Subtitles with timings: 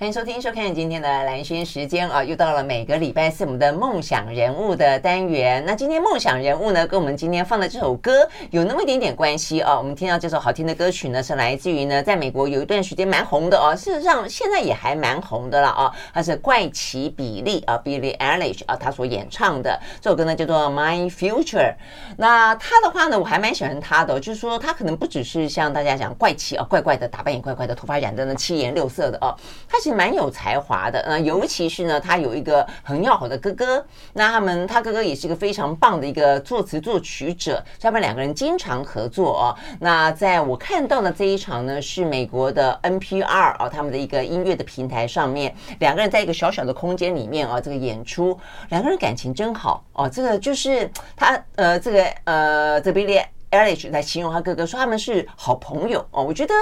[0.00, 5.62] 欢迎收听、收看今天的蓝轩时间啊，又到了每个礼拜四我们的梦想人物的单元。
[5.66, 9.76] 那今天梦想人物呢，跟我们今天放的这首歌有那么一点点关系啊。
[9.76, 13.76] 我们听到这首好听的歌曲呢，是来自于呢，在美国有一段时间蛮红的哦。
[13.76, 15.92] 事实上，现在也还蛮红的了啊。
[16.14, 21.74] 它是怪奇比利啊，Billie Eilish 啊，他所演唱的这首歌呢，叫做 My Future。
[22.16, 29.36] 那他的话呢，我还蛮喜欢他的，就是说他可能不只是像大家讲怪奇啊，怪怪的打扮也怪怪的，头发染的呢七颜六色的哦，
[29.68, 30.00] 他是。
[30.00, 39.44] 蛮有才华的，呃，尤其是呢，他有一个很要好的哥哥，那他们他哥哥也是一个非常棒的一个作词作曲者，他们两个人经常合作哦。
[39.78, 48.38] 那在我看到的这一场呢，是美国的 NPR 啊，他们的一个音乐的平台上面，两个人在一个小小的空间里面啊，这个演出，
[48.70, 50.08] 两个人感情真好哦。
[50.08, 56.22] 这个就是他呃，这个呃，这 Billie Eilish 来形容他哥哥，说他们是好朋友哦。
[56.22, 56.54] 我觉得。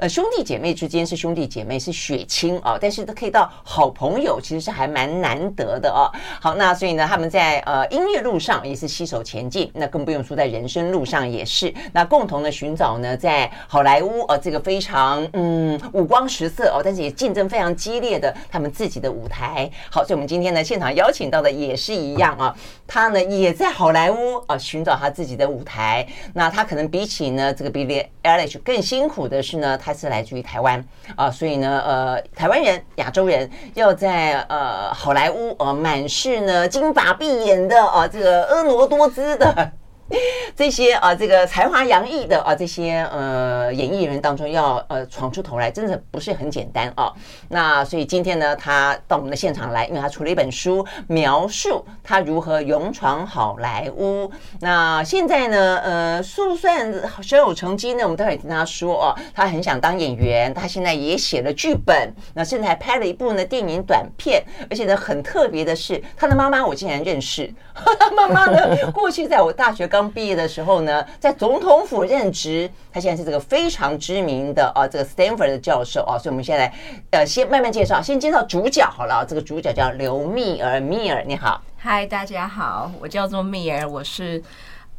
[0.00, 6.08] 呃，兄弟姐妹之间是兄弟姐妹，是血亲啊，但是都可以到好朋友，其实是还蛮难得的哦。
[6.40, 19.70] 好，那所以呢，他们在呃音乐路上也是携手前进，那更不用说在人生路上也是，那共同的寻找呢，在好莱坞呃这个非常嗯五光十色哦，但是也竞争非常激烈的他们自己的舞台。
[19.90, 26.08] 好，所以我们今天呢现场邀请到的也是一样啊，他呢也在好莱坞啊寻找他自己的舞台。
[26.32, 29.89] 那他可能比起呢这个 Billy Eilish 更辛苦的是呢，他。
[29.90, 30.82] 他是来自于台湾
[31.16, 39.72] 啊，所以呢，呃，台湾人、亚洲人要在呃好莱坞呃满是呢金发碧眼的啊，这个婀娜多姿的。
[40.56, 47.12] 这些啊，这个才华洋溢的啊，这些呃演艺人当中要呃闯出头来，真的不是很简单啊。
[47.48, 54.30] 那所以今天呢，他到我们的现场来，因为他出了一本书，描述他如何勇闯好莱坞。
[54.60, 58.02] 那现在呢，呃，速算小有成绩呢？
[58.02, 69.99] 我们待会听他说哦，他很想当演员，他现在也写了剧本，那现在还拍了一部呢电影短片，而且呢很特别的是，他的妈妈我竟然认识，他 妈妈呢过去在我大学刚。
[70.00, 72.70] 刚毕业的时候呢，在总统府任职。
[72.90, 76.72] 他现在是这个非常知名的啊，这个 Stanford 的教授啊，所以我们现在
[77.10, 79.22] 呃，先慢慢介绍，先介绍主角好了。
[79.28, 84.42] 这个主角叫刘密尔，密尔你好，嗨，大家好，我叫做密尔，我是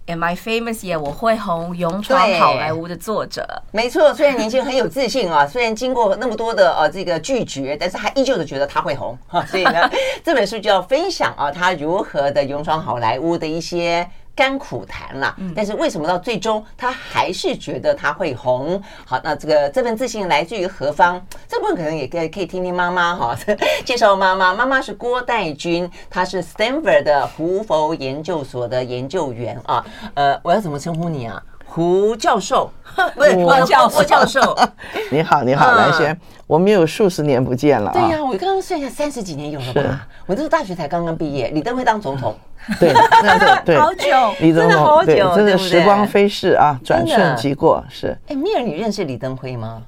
[0.06, 1.00] Am I Famous Yet？
[1.00, 3.64] 我会红，勇闯好莱坞的作者。
[3.72, 9.44] 没错，虽然年轻人很有自信啊，虽然经过那么多的呃这个拒绝，但是他依旧的觉得他会红啊。
[9.48, 9.90] 所以呢，
[10.24, 14.08] 这本书就要分享啊，他如何的勇闯好莱坞的一些。
[14.42, 18.82] 甘苦谈啦，但是为什么到最终他还是觉得他会红？
[19.06, 21.24] 好，那这个这份自信来自于何方？
[21.48, 23.38] 这部分可能也可以可以听听妈妈哈，
[23.86, 24.52] 介绍妈妈。
[24.56, 29.86] 妈妈是郭代君，她是 Stanford 的胡佛研究所的研究员啊。
[30.16, 31.40] 呃，我要怎么称呼你啊？
[31.74, 32.70] 胡教授，
[33.16, 34.58] 不是胡教郭教授。
[35.10, 37.90] 你好，你好，蓝轩，我们有数十年不见了。
[37.94, 40.06] 对呀，我刚刚算一下，三十几年有了吧？
[40.26, 42.36] 我这是大学才刚刚毕业，李登辉当总统。
[42.78, 47.82] 对，对对， 好久，李登辉，对，真的时光飞逝啊，转瞬即过。
[47.90, 49.82] 是，哎，米尔，你认识李登辉吗？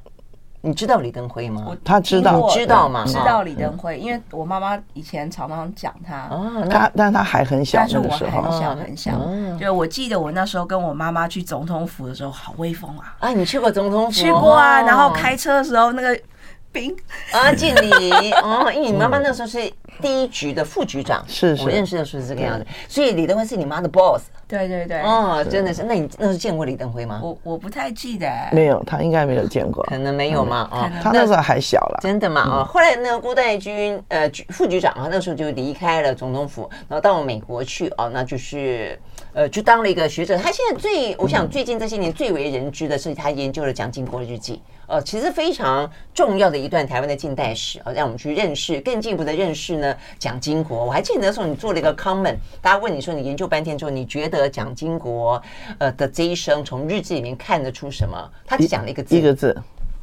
[0.65, 1.75] 你知道李登辉吗？
[1.83, 3.03] 他知道，你知道吗？
[3.05, 6.29] 知道李登辉，因为我妈妈以前常常讲他。
[6.31, 9.11] 哦，他，但他还很小，但是我很小很小。
[9.59, 13.13] 就我记得我那时候跟我妈妈去总统府的时候，好威风啊！
[13.19, 14.11] 啊，你去过总统府？
[14.11, 16.17] 去过啊，然后开车的时候那个。
[16.73, 16.93] 兵
[17.31, 18.69] 啊，敬礼 哦！
[18.73, 24.23] 因为你妈妈那时候是第一局的副局长，是是，我认识的时候是这个样子，所以李登辉是你妈的 boss。
[24.45, 25.83] 对对对，哦，真的是。
[25.83, 27.19] 那你那时候见过李登辉吗？
[27.23, 30.67] 我我不太记得，没有，他应该没有见过，可能没有嘛。
[30.71, 32.61] 哦，他那时候还小了，真的嘛？
[32.61, 38.99] 哦，后来那个郭代军呃副局长啊，那时候就离开了总统府，然后到美国去哦，那就是
[39.33, 40.37] 呃就当了一个学者。
[40.37, 44.61] 他现在最，我想最近这些年最为人知的是他研究了蒋经国日记。
[44.87, 49.95] 呃，其实非常重要的一段台湾的近代史啊，让我们去认识更进一步的认识呢。
[50.19, 55.41] 蒋经国，我还记得那时候你做了一个 comment，大家问你说你研究半天之后，你觉得蒋经国
[55.77, 58.17] 呃的这一生从日记里面看得出什么？
[58.45, 59.55] 他只讲了一个字，一个字，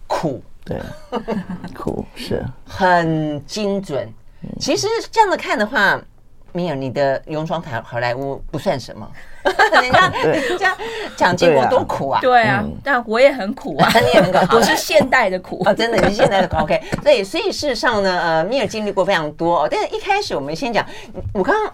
[0.06, 0.42] 苦。
[0.64, 0.78] 对，
[1.74, 4.08] 苦是很精准。
[4.58, 6.00] 其实这样子看的话。
[6.52, 9.08] 没有，你的勇闯台好莱坞不算什么。
[9.82, 10.76] 人家人家
[11.16, 12.20] 蒋经国多苦啊！
[12.20, 14.38] 对啊，但我也很苦啊， 你也很苦。
[14.56, 16.56] 我是现代的苦啊，真的，你是现代的苦。
[16.62, 19.66] OK，对，所以事实上呢，呃，米尔经历过非常多。
[19.68, 20.84] 但是一开始我们先讲，
[21.32, 21.72] 我刚刚。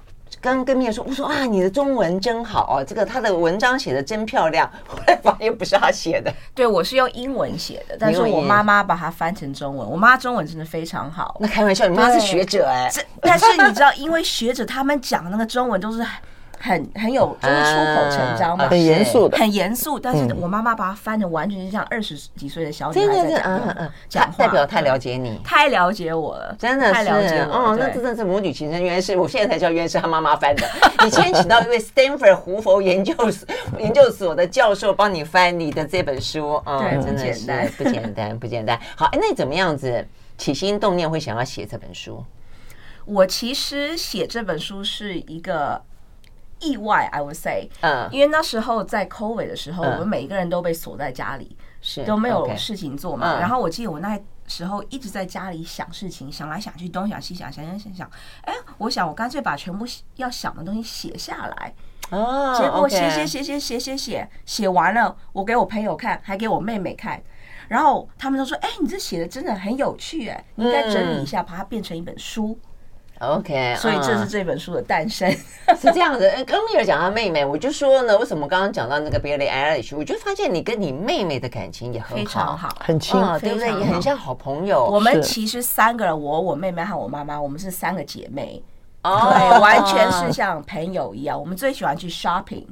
[0.55, 4.71] 刚跟蜜儿说，我说啊，你的中文真好哦，这个他的文章写的真漂亮。
[4.87, 9.91] 后来发现不是他写的，对，我是用英文写的，但是我妈妈把它翻成中文。
[9.91, 11.37] 我妈中文真的非常好。
[11.41, 12.89] 那开玩笑，你妈是学者哎。
[13.21, 16.05] 但是你知道，因为学者他们讲那个中文都是。
[16.59, 19.99] 很很有就是出口成章嘛，很严肃的，很严肃。
[19.99, 26.93] 但是我妈妈把它翻的完全是像二十几岁的小女孩在讲话，讲话代表太了解你，太了解我了，真的。
[26.93, 27.55] 太了解我。
[27.55, 30.67] 哦，那真的是母女情深，原来是我现在才知道，原来是她妈妈翻的。
[31.05, 33.49] 你先请到一位 Stanford 胡佛研究所
[33.79, 38.81] 研究所的教授帮你翻你的这本书，啊，真的是不简单， 不简单。
[38.97, 40.07] 好，哎，那你怎么样子
[40.39, 42.25] 起心动念会想要写这本书？
[43.05, 45.81] 我其实写这本书是一个
[46.61, 53.39] 意外，I would say，嗯，因为那时候在 COVID 的时候，我们每一个人都被锁在家里，是都没有事情做嘛。
[53.39, 58.11] 然后我记得我那时候一直在家里想事情，想来想去，东想西想，想想想想，
[58.43, 59.85] 哎，我想我干脆把全部
[60.17, 61.75] 要想的东西写下来。
[62.11, 67.21] 哦，结果写写写写写写写写完了，我给我朋友看，还给我妹妹看，
[67.67, 72.57] 然后他们都说：“哎，你这写的真的很有趣，哎，你应该整理一下，把它变成一本书。”
[73.21, 75.31] OK，所以这是这本书的诞生，
[75.81, 76.31] 是这样子。
[76.47, 83.69] 跟蜜儿讲他妹妹，我就说呢，为什么刚刚讲到那个 Billie Eilish，我就发现你跟你妹妹的感情也很好，非常好，很亲，对不对？
[83.69, 84.85] 也很像好朋友。
[84.85, 88.63] 我们其实三个人，我、我妹妹和我妈妈，我们是三个姐妹。
[89.07, 91.39] 对，完全是像朋友一样。
[91.39, 92.65] 我们最喜欢去 shopping，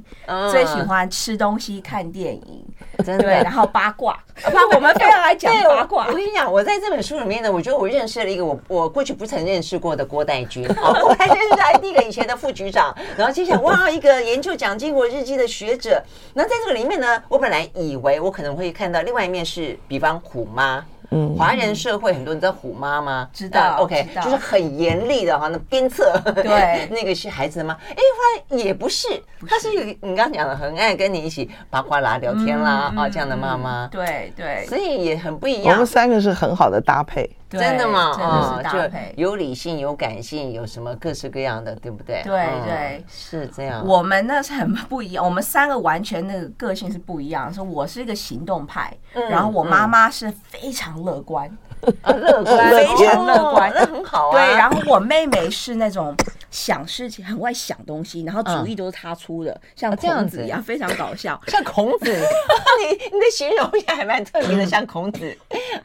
[0.51, 2.65] 最喜欢吃东西、看电影，
[3.05, 3.23] 真的。
[3.23, 4.17] 对，然后八卦，
[4.53, 6.07] 那我们非常爱讲八卦。
[6.07, 10.67] 我跟你讲，我在这本书里面呢，我觉得我认识了一个我我过去不曾认识过的郭代军。
[10.67, 16.03] 我还认识他第一个以前的副局长，然后接下来哇，一个研究蒋经国日记的学者。
[16.33, 20.83] 那在这个里面呢，我本来以为我可能会看到另外一面是，比方虎妈。
[21.11, 23.29] 嗯，华人社会很多人知道虎妈吗？
[23.33, 27.77] 知道，OK，就是很严厉的哈，那鞭策，对， 那个是孩子的吗？
[27.89, 29.07] 哎，发现也不是，
[29.47, 29.71] 她是
[30.01, 35.73] 你刚刚讲的很爱跟你一起八卦啦、聊天啦啊这样的妈妈，对对，所以也很不一样。
[35.73, 37.29] 我们三个是很好的搭配。
[37.47, 38.11] 真的吗？
[38.17, 42.21] 真的是搭配，有理性，有感性，有什么各式各样的，对不对？
[42.23, 43.85] 对对，是这样。
[43.85, 47.53] 我们那是很不一样，我们三个完全那个个性是不一样。
[47.53, 48.91] 说我是一个行动派，
[49.29, 51.49] 然后我妈妈是非常乐观，
[52.03, 54.33] 乐观，非常乐观，那很好啊。
[54.33, 56.13] 对，然后我妹妹是那种
[56.51, 62.11] 想事情很会想东西，然后主意都是她出的，像孔子一样，非常搞笑， 像孔子。
[62.77, 65.37] 你你的形容也还蛮特别的，像孔子。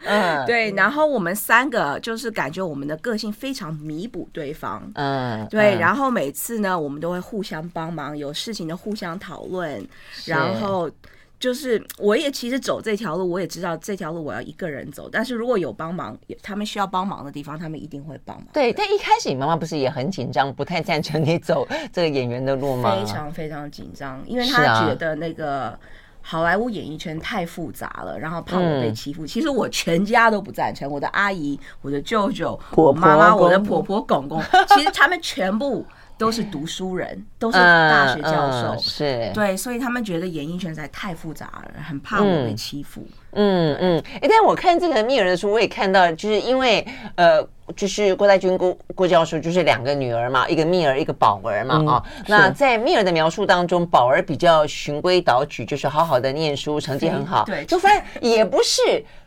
[0.04, 0.72] 嗯，对。
[0.72, 1.60] 然后我们三。
[1.60, 9.86] 三个就是感觉我们的个性非常弥补对方，嗯，对，然后每次呢，我们都会互相帮忙，有事情的互相讨论，
[10.24, 10.90] 然后
[11.40, 18.46] 就是我也其实走这条路，我也知道这条路我要一个人走，但是如果有帮忙，他们需要帮忙的地方，他们一定会帮忙。
[18.52, 22.94] 对，但一开始你妈妈不是也很紧张，不太赞成你走这个演员的路吗？
[22.94, 25.76] 非常非常紧张，因为她觉得那个。
[26.22, 29.24] 好莱坞演艺圈太复杂了，然后怕我被欺负。
[29.24, 34.38] 嗯、其实我全家都不赞成，我的阿姨、我的舅舅、我妈妈、我的婆婆、公公，
[34.68, 35.82] 其实他们全部
[36.20, 39.30] 都是读书人，都是大学教授，嗯嗯、是。
[39.32, 43.02] 对，所以他们觉得演艺圈实在太复杂了，很怕我被欺负。
[43.32, 47.42] 嗯嗯，哎、嗯，但我看这个密儿的书，我也看到，就是因为呃。
[47.76, 58.80] 就是郭代军郭郭教授，就是两个女儿嘛，一个蜜儿，一个宝儿嘛，啊、嗯，那在蜜儿的描述当中，宝儿比较循规蹈矩，就是好好的念书，成绩很好，对，就发现也不是，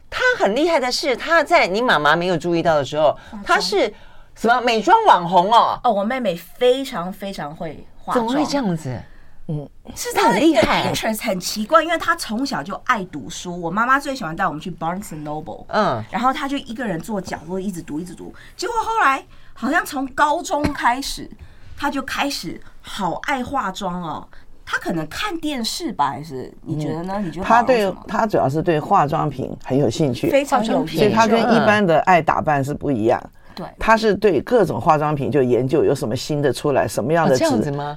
[0.10, 3.94] 她很厉害的是，她在你妈妈没有注意到的时候，她是
[4.36, 9.00] 什么美妆网红哦，哦，我妹妹非常非常会化妆，怎么会这样子？
[9.48, 13.60] 嗯，是她很厉害，interest 很奇怪，因为她从小就爱读书。
[13.60, 18.34] 我妈妈最喜欢带我们去 Barnes and Noble，嗯，然后她就一个人坐角落一直读一直读。
[18.56, 21.30] 结果后来好像从高中开始，
[21.76, 24.26] 她就开始好爱化妆哦。
[24.66, 27.20] 她可能看电视吧，还是你觉得呢？
[27.22, 33.22] 你觉得她对她主要是对化妆品很有兴趣，非常有兴趣，所以她跟一般的爱打扮是不一样。
[33.56, 37.46] 对，他是对各种化妆品就研究有什么新的出来，什么样的纸，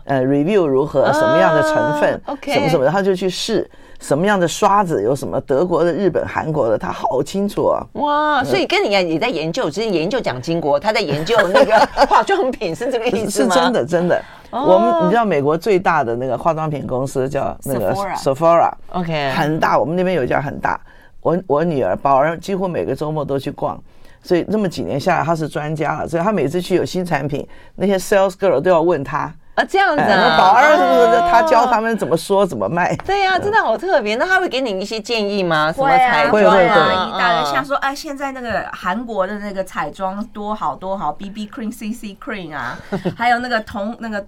[0.05, 7.83] 呃，review 如何，什么样的成分，OK，什么什么，然后就去试什么样的刷子，有什么德国的、日本、韩国的，他好清楚啊！
[7.95, 13.55] 哇，所以跟你一样，也在研究，只是研究蒋经国，他在研究那个化妆品，是这个意思吗？
[13.55, 14.23] 是真的，真的。
[14.51, 20.81] 我们你知道美国最大的那个化妆品公司叫那个 Sephora，OK，很大，我们那边有一家很大。
[21.21, 23.83] 我我女儿宝儿几乎每个周末都去逛。
[24.27, 26.09] 所以这么几年下来，他是专家了。
[26.09, 32.95] 所以他每次去有新产品，那些 sales girl 都要问他啊，这样子啊，宝儿是不是他教他们怎么说怎么卖？
[33.07, 34.17] 对呀，真的好特别。
[34.17, 35.73] 那他会给你一些建议吗？
[35.73, 42.79] 什么彩妆啊，一大堆，像说哎，现在那个韩国的那个彩妆多好多好，BB cream、CC cream 啊，
[43.17, 44.25] 还有那个同那个。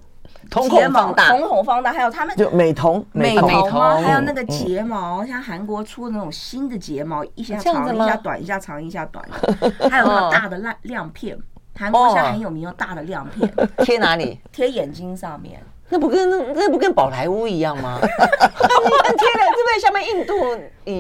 [0.51, 3.97] 瞳孔放大，瞳孔放大，还有他们就美瞳，美瞳吗？
[4.01, 9.25] 还有那个睫毛，像韩国出的那种新的睫毛，一下长一下短，一下长一下短，
[9.91, 11.39] 还有那个大的亮亮片，
[11.77, 13.53] 韩国现在很有名，有大的亮片，
[13.85, 14.41] 贴哪里？
[14.51, 15.61] 贴眼睛上面。
[15.91, 17.99] 那不跟那那不跟宝莱坞一样吗？
[18.05, 19.81] 天哪，对不对？
[19.81, 20.35] 下面印度，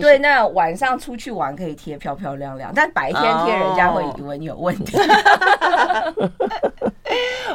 [0.00, 4.97] 对，那晚上出去玩可以贴漂漂亮亮，但白天贴人家会以为你有问题。
[4.97, 6.30] Oh.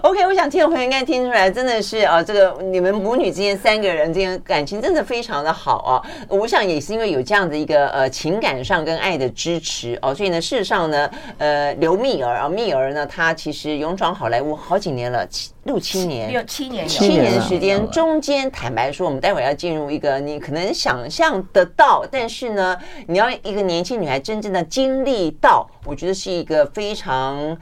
[0.04, 6.04] OK，我想听众朋友应该听出来，真的是啊，这个你们母女之间三个人之间感情真的非常的好啊。
[6.28, 27.58] 我想也是因为有这样的一个呃情感上跟爱的支持哦，所以呢，事实上呢，呃，刘蜜儿啊，蜜儿呢，她其实勇闯好莱坞好几年了，七六七年，六七年，七年的时间，中间坦白说，我们待会要进入一个你可能想象得到，但是呢，你要一个年轻女孩真正的经历到，我觉得是一个非常。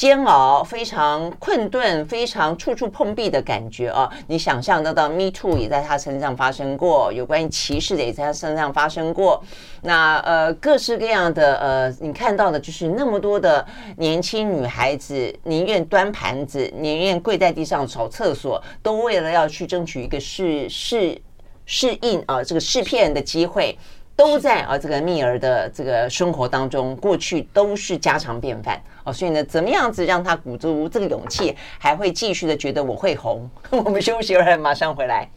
[0.00, 4.10] 煎熬，非常困顿，非常处处碰壁的感觉啊！
[4.28, 9.44] 你想象得到，Me Too 也在他身上发生过，有关于歧视的也在他身上发生过。
[9.82, 13.62] 那呃，各式各样的呃，你看到的就是那么多的
[13.98, 21.20] 年轻女孩子，宁愿端盘子，宁愿跪在地上扫厕所，都为了要去争取一个试试
[21.66, 23.76] 适应啊，这个试片的机会。
[24.16, 28.78] 都在啊，这个蜜儿的这个生活当中，过去都是家常便饭
[29.10, 29.12] 哦。
[29.12, 33.50] 所以呢，怎么样子让他鼓足这个勇气，还会继续的觉得我会红？
[33.84, 35.28] 我们休息一会儿，马上回来。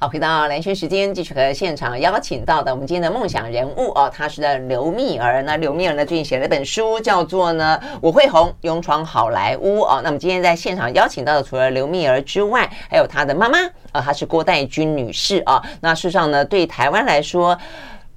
[0.00, 5.42] 好，回到蓝轩时间，继续和现场邀请到的我们今天的梦想人物哦，她是的刘蜜儿。
[5.42, 10.00] 那刘蜜儿呢，最近写了一本书，叫做呢《我会红，勇闯好莱坞》哦。
[10.04, 13.58] 那么今天在现场邀请到的，除了刘蜜儿之外，还有她的妈妈
[13.90, 15.60] 啊，她是郭代君女士啊。
[15.80, 17.58] 那事实上呢，对台湾来说。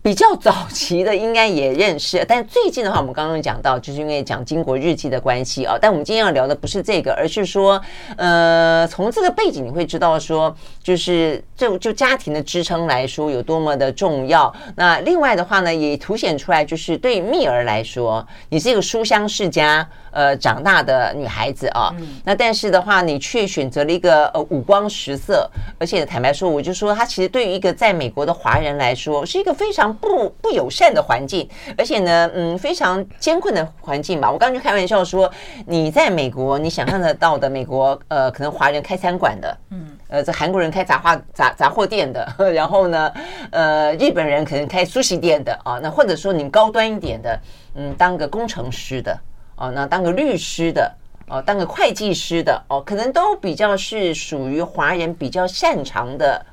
[0.03, 5.77] 比较早期的应该也认识， 但最近的话，我们刚刚讲到，就是因为讲《经国日记》的关系啊。
[5.79, 7.79] 但我们今天要聊的不是这个，而是说，
[8.17, 14.51] 呃，从这个背景你会知道说，就是就就家庭的支撑来说有多么的重要。
[14.75, 19.88] 那另外的话呢，也凸显出来，就是对蜜儿来说，你是一个书香世家。
[20.12, 25.50] 呃，长大的女孩子啊，嗯、那但是的话，你却选择了一个呃五光十色，
[25.80, 34.30] 而且坦白说，我就说，他其实对于一个在美国的华人来说，是一个非常不不友善的环境，而且呢，嗯，非常艰困的环境吧。
[34.30, 35.32] 我刚刚就开玩笑说，
[35.65, 43.12] 你在美国，你想象得到的美国，呃，可能华人开餐馆的，嗯，呃，这韩国人开杂货杂杂货店的， 然后呢，
[43.51, 47.39] 呃，日本人可能开苏西店的啊，那或者说你高端一点的，
[47.75, 49.18] 嗯，当个工程师的。
[49.62, 50.91] 哦，那当个律师的，
[51.27, 56.44] 哦，当个会计师的，哦，可能都比较是属于华人比较擅长的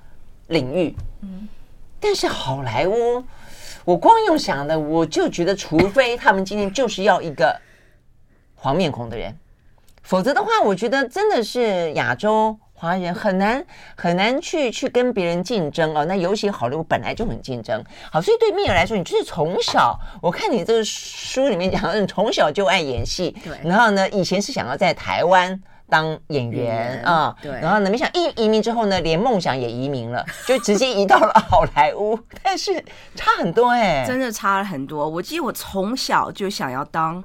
[0.48, 0.94] 领域。
[1.22, 1.48] 嗯，
[1.98, 3.24] 但是好莱坞，
[3.86, 7.58] 我光用想的，我就觉得，除非他们今天就是要一个
[8.54, 9.34] 黄面孔的人，
[10.02, 12.58] 否则的话，我觉得真的是亚洲。
[12.80, 13.64] 华人很难
[13.96, 17.84] 很难去去跟别人竞争哦，那尤其好莱坞本来就很竞争。
[18.12, 23.58] 好，所以对蜜儿来说，你就是从小，我看你这个书里面讲，你从小就爱演戏，对。
[23.68, 27.50] 然后呢，以前是想要在台湾当演员啊，对。
[27.60, 32.16] 然后呢，没想一移民之后呢，连梦想也移民了，就直接移到了好莱坞。
[32.44, 32.72] 但是
[33.16, 35.08] 差很多哎，真的差了很多。
[35.08, 37.24] 我记得我从小就想要当。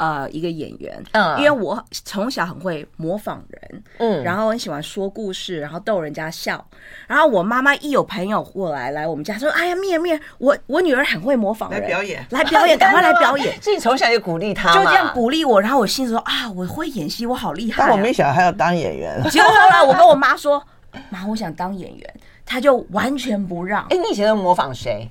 [0.00, 6.66] 呃，一个演员，嗯，因为我从小很会模仿人，嗯，然后很喜欢说故事，然后逗人家笑。
[7.06, 13.54] 然后我妈妈一有朋友过来来我们家，说：“哎呀，蜜儿蜜儿，我我女儿很会模仿人，来表演，来表演， 赶快来表演。
[13.60, 15.60] ”所以从小就鼓励她，就这样鼓励我。
[15.60, 19.22] 然后我心里说：“啊，我会演戏，我好厉害啊。”但我没想到还要当演员。
[19.28, 20.64] 结果后来我跟我妈说
[21.10, 22.14] ：“妈，我想当演员。”
[22.46, 23.82] 她就完全不让。
[23.90, 25.06] 哎，你以前都模仿谁？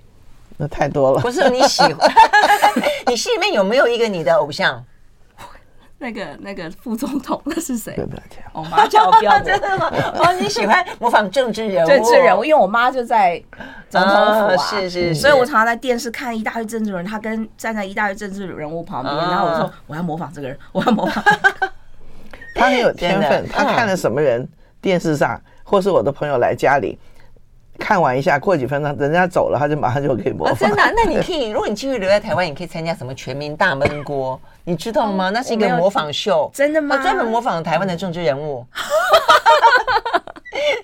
[0.62, 1.22] 那太多了。
[1.22, 2.12] 不是你喜欢，
[3.08, 4.84] 你心里面有没有一个你的偶像？
[6.02, 7.94] 那个那个副总统那是谁？
[8.54, 9.90] 我妈叫我标， 真的吗？
[10.16, 11.88] 哦，你喜欢模仿政治人物？
[11.88, 13.42] 政治人物，因为我妈就在
[13.90, 21.24] 总统府啊，是是，所以我常常在电视看一大堆政治人，他跟站在一大堆政治人物旁边，然后我说我要模仿这个人，我要模仿。
[22.56, 24.48] 他很有天分，他看了什么人
[24.80, 26.98] 电视上，或是我的朋友来家里。
[27.80, 30.56] 看完一下，过几分钟人家走了，他就马上就可以模仿。
[30.58, 30.94] 真的？
[30.96, 35.30] 那你可以，如果你继续留在台湾，你可以参加什么全民大闷锅，你知道吗？
[35.30, 36.52] 那是一个模仿秀。
[36.54, 36.98] 真的吗？
[36.98, 38.66] 专门模仿台湾的政治人物。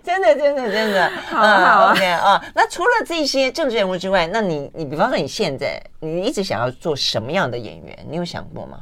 [0.04, 1.12] 真的，真的，真的。
[1.28, 2.42] 好好 OK 啊。
[2.54, 7.98] 那除了这些政治人物之外，那你，你比方说你现在，你一直想要做什么样的演员？
[8.10, 8.80] 你有想过吗？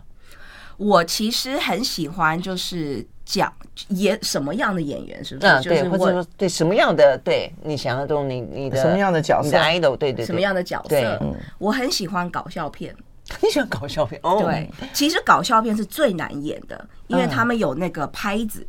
[0.84, 3.06] 我其实很喜欢，就是。
[3.26, 3.52] 讲
[3.88, 5.48] 演什么样的演员是不是？
[5.48, 10.90] 嗯，对，或者说对什么样的对你想要中你你的什么样的角色？idol 对对，什么样的角色？
[10.90, 11.18] 对，
[11.58, 12.94] 我很喜欢搞笑片。
[13.42, 14.20] 你喜欢搞笑片？
[14.24, 18.68] 哦，对，其实搞笑片是最难演的，因为他们有那个拍子，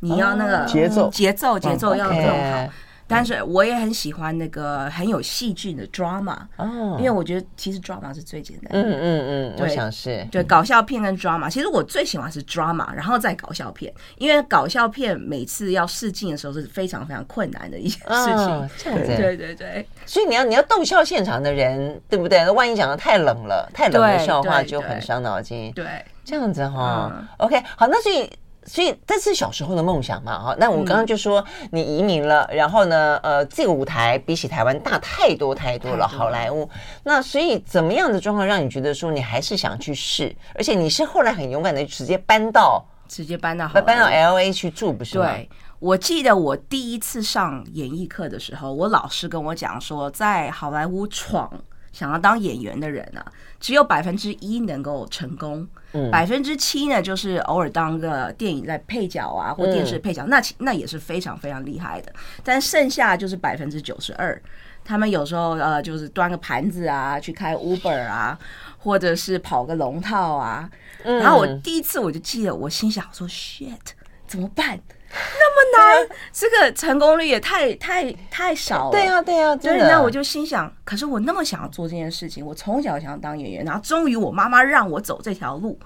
[0.00, 2.68] 你要那个节奏，节奏节奏要更好。
[3.12, 8.88] 但是我也很喜欢那个很有戏剧的 drama 哦，因为我觉得其实 drama 是最简单的。
[8.88, 18.70] 嗯嗯嗯，我想是对搞笑片跟 drama，其实我最喜欢是 drama，然后再搞笑片，因为搞笑片每次要试镜的时候是非常非常困难的一件事情。
[18.78, 22.38] 这样子， 对对对，所以你要你要逗笑现场的人，对不对？
[22.44, 25.70] 那万一讲的太冷了，太冷的笑话就很伤脑筋。
[25.72, 25.84] 对，
[26.24, 27.12] 这样子哈。
[27.36, 28.30] OK，好，那所以。
[28.64, 30.56] 所以这是小时候的梦想嘛，哈。
[30.58, 36.68] 那我刚刚就说你移民了，然后呢，呃，这个舞台比起台湾大太多太多了，好莱坞。
[37.04, 40.34] 那所以怎么样的状况让你觉得说你还是想去试？
[40.54, 45.26] 而且你是后来很勇敢的直接搬到直接搬到搬到 LA 去住，不是吗？
[45.26, 51.50] 对，我记得我第一次上演艺课的时候，我老师跟我讲说，在好莱坞闯。
[51.92, 53.30] 想要当演员的人呢、啊，
[53.62, 55.64] 只有百分之一能够成功，
[56.10, 62.12] 百分之七呢，就是偶尔当个电影在配角啊，或电视配角，嗯、那那也是非常非常厉害的。
[62.42, 64.42] 但剩下就是百分之九十二，
[64.84, 68.36] 他们有时候呃，就是端个盘子啊，去开 Uber 啊，
[68.78, 70.68] 或者是跑个龙套啊。
[71.04, 73.78] 然后我第一次我就记得，我心想说、嗯、，shit，
[74.26, 74.80] 怎么办？
[75.14, 78.90] 那么难，这个成功率也太太太少了。
[78.90, 79.78] 对呀，对呀，对。
[79.80, 85.78] 那我就心想，可是我那么想要做这件事情，我从小想要当演员，然后终于我妈妈让我走这条路，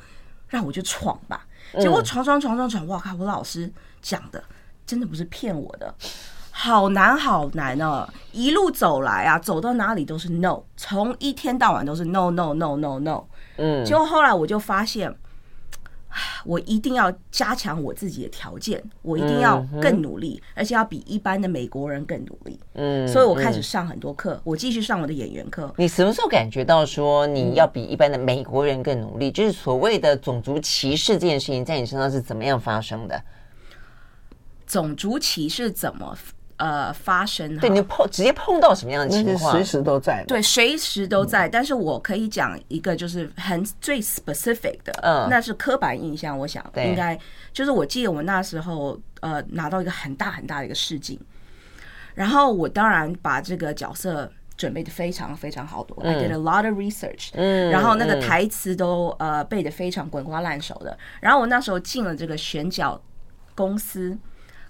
[0.48, 1.44] 让我就闯吧。
[1.80, 3.14] 结果闯闯闯闯闯，哇靠！
[3.16, 4.42] 我老师讲的
[4.86, 5.92] 真的不是骗我的，
[6.52, 8.08] 好难好难哦！
[8.30, 13.24] 一路走来啊，走到哪里都是 no，从一天到晚都是 no no no no no。
[13.56, 15.12] 嗯，结果后来我就发现。
[16.44, 22.58] 我一定要加强我自己的条件，我一定要更努力，而且要比一般的美国人更努力。
[22.74, 25.72] 嗯，所以我开始上很多课，我继续上我的演员课。
[25.76, 29.30] 你什么时候感觉到说你要比一般的美国人更努力？
[29.30, 33.22] 就是所谓的种族歧视这件事情，在你身上是怎么样发生的？
[34.66, 36.16] 种族歧视怎么？
[36.58, 39.52] 呃，发生对你碰直接碰到什么样的情况？
[39.52, 41.46] 随时都在，对，随时都在。
[41.46, 46.38] 但是我可以讲一个，就是很最 specific 的，嗯，那是刻板印象。
[46.38, 47.18] 我想应该
[47.52, 51.20] 就是，我记得我那时候呃拿到一个很大很大的一个试镜，
[52.14, 60.96] 然后我当然把这个角色准备的非常非常好多，嗯，I did a lot of research，嗯，然后那个台词都呃背的非常滚瓜烂熟的。
[61.20, 62.98] 然后我那时候进了这个选角
[63.54, 64.16] 公司。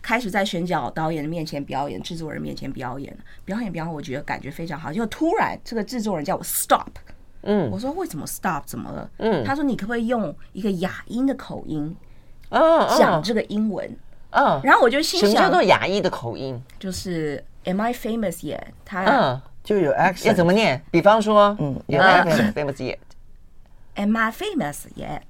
[0.07, 3.13] 开始在选角导演的面前表演，制作人面前表演，
[3.45, 4.93] 表演表演，我觉得感觉非常好。
[4.93, 6.87] 就突然这个制作人叫我 stop，
[7.43, 8.63] 嗯，我说为什么 stop？
[8.65, 9.11] 怎么了？
[9.17, 11.97] 嗯，他说你可不可以用一个哑音的口音，
[12.97, 13.85] 讲这个英文？
[14.31, 16.63] 嗯，然后我就心想，什么叫做哑音的口音？
[16.79, 18.63] 就是 Am I famous yet？
[18.85, 20.81] 他嗯，就有 accent，要怎么念？
[20.93, 25.23] 比方说，嗯，Am I famous yet？Am I famous yet？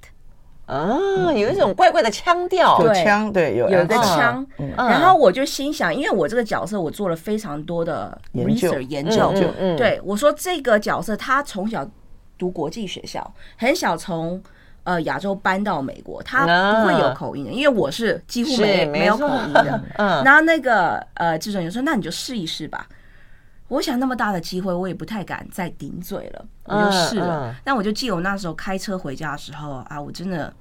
[0.67, 4.45] 啊，有一种怪怪的腔调，有腔，对，有有一个腔。
[4.77, 9.33] 然后我就心想，因为我这个角色，我做了非常多的 research 研究，
[9.77, 11.89] 对，我说这个角色他从小
[12.37, 14.43] 读国际学校，很小从
[14.83, 19.81] 呃亚洲搬到美国，他不会有口音的，因为我是几乎没没有口音的。
[19.99, 22.87] 嗯，然后那个呃制作人说，那你就试一试吧。
[23.69, 27.55] 我想那么大的机会，我也不太敢再顶嘴了，我就试了。
[27.65, 30.53] 但我就记得我那时候开车回家的时候啊，我真的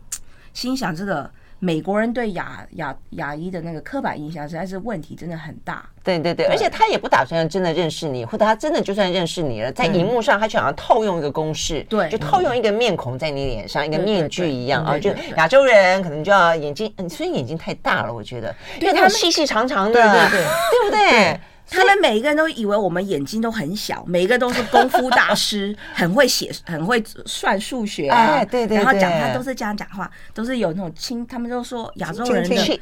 [0.53, 5.87] 心想，这个美国人对亚亚亚裔的那个刻板印象实在是问题真的很大。
[6.03, 14.83] 对对对，而且他也不打算真的认识你，或者他真的就算认识你了，在荧幕上他就好像套用一个公式，对，就套用一个面孔在你脸上，一个面具一样。
[14.83, 21.39] 啊，就亚洲人可能就要眼睛，嗯，所以眼睛太大了，我觉得，因为他们细细长长的，对对对，对不对？
[21.69, 28.17] 他们每一个人都以为我们眼睛都很小，每一个都是功夫大师， 很会写，很会算数学啊。
[28.17, 28.77] 哎，对对对。
[28.77, 32.81] 然后讲话都是这样讲话，都是有那种清，他们都说亚洲人的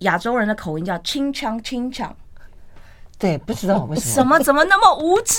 [0.00, 2.14] 亚洲人的口音叫清腔清腔。
[3.18, 4.14] 对，不知道为什么。
[4.14, 5.36] 什么怎么那么无知？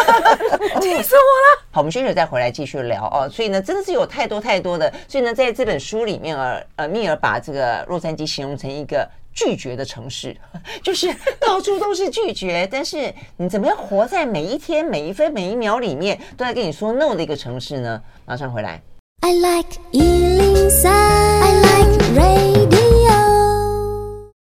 [0.80, 1.62] 气死我了！
[1.70, 3.28] 好，我们休息再回来继续聊哦。
[3.28, 4.90] 所以呢，真的是有太多太多的。
[5.06, 9.08] 所以呢，在这本书里面啊，呃，蜜儿把这个洛杉矶形容成一个。
[9.34, 10.36] 拒绝的城市，
[10.82, 12.66] 就是到处都是拒绝。
[12.70, 18.00] 但是你怎么样活在每一天、每一分、每一秒里面，都在跟你说 no 的一个城市呢？
[18.26, 18.80] 马上回来。
[19.20, 22.81] I like 103, I like radio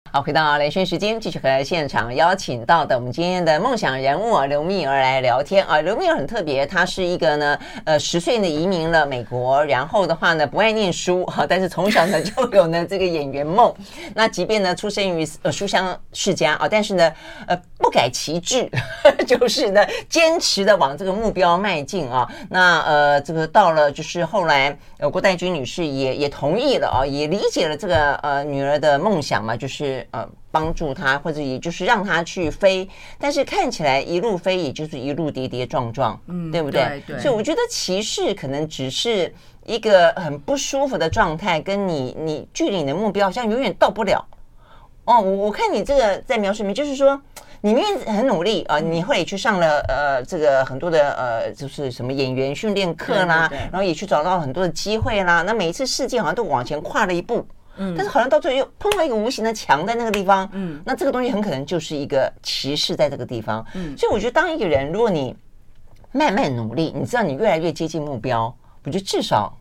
[0.10, 5.82] 好，回到连线时间，继续和现场邀请到的我们今天的梦想人物刘蜜儿来聊天啊。
[5.82, 13.74] 刘蜜儿很特别，她是一个呢，呃，十岁呢移民了美国，然后的话呢不爱念书哈，但是从小呢就有呢这个演员梦。
[14.16, 17.14] 那即便呢出生于呃书香世家啊，但是呢
[17.46, 18.70] 呃不改其志，
[19.28, 22.28] 就是呢坚持的往这个目标迈进啊。
[22.50, 29.97] 那呃这个到了就是后来呃郭代君女士也也同意了啊，也理解了这个呃女儿的梦想嘛，就是。
[29.98, 32.88] 就是呃帮助他，或者也就是让他去飞，
[33.20, 36.82] 但是看起来一路飞也就是一路跌跌撞撞，嗯，对不对？
[37.08, 37.20] 对，对。
[37.20, 39.34] 所以我觉得歧视可能只是
[39.66, 44.24] 一个很不舒服的状态，跟你你距离你的目标好像永远到不了。
[45.06, 47.20] 哦，我我看你这个在描述里面，就是说。
[47.60, 55.42] 你明明很努力啊，你后来也去上了呃这个很多的呃就是什么演员训练课啦，然后也去找到很多的机会啦。
[55.42, 57.44] 那每一次事件好像都往前跨了一步，
[57.78, 65.36] 嗯，但是好像到最后又碰到一个无形的墙在那个地方，嗯，那这个东西很可能就是一个歧视在这个地方，嗯，所以我觉得当一个人如果你
[66.12, 69.56] 慢慢努力，你知道你越来越接近目标，我觉得至少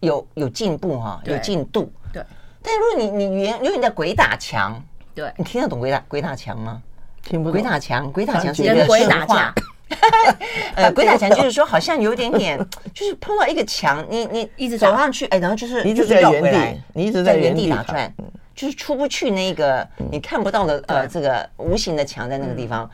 [0.00, 2.22] 有有进步哈，有进度，对。
[2.62, 4.82] 但是如果你你原永远在鬼打墙，
[5.14, 6.82] 对，你听得懂鬼打鬼打墙吗？
[7.22, 7.52] 听不懂。
[7.52, 9.52] 鬼打墙，鬼打墙是一个神话。
[10.74, 12.58] 呃，鬼打墙就是说，好像有点点，
[12.92, 18.12] 就是碰到一个墙，你你一直走上去，哎，然后就是一直在原地，你一直在原地打转，
[18.54, 22.88] 就是出不去那个你看不到的呃这个无形的墙在那个地方。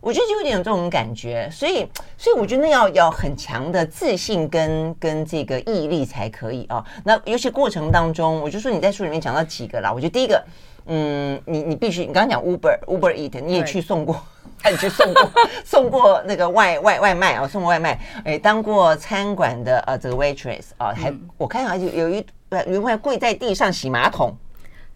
[0.00, 6.84] 我觉得就有点有这种感觉，所以所以我觉得要要很强的自信跟跟这个毅力才可以啊。
[7.04, 10.42] 那尤其过程当中，我就说你在书里面讲到几个啦，我觉得第一个。
[10.88, 14.22] 嗯，你你必须，你刚刚讲 Uber Uber Eat，你也去送过，
[14.70, 15.32] 你去送过
[15.66, 24.32] 送过那个外外外卖啊，送过外卖，哎，当过餐馆的呃这个 waitress 啊，还我看好像有一呃有一位跪在地上洗马桶，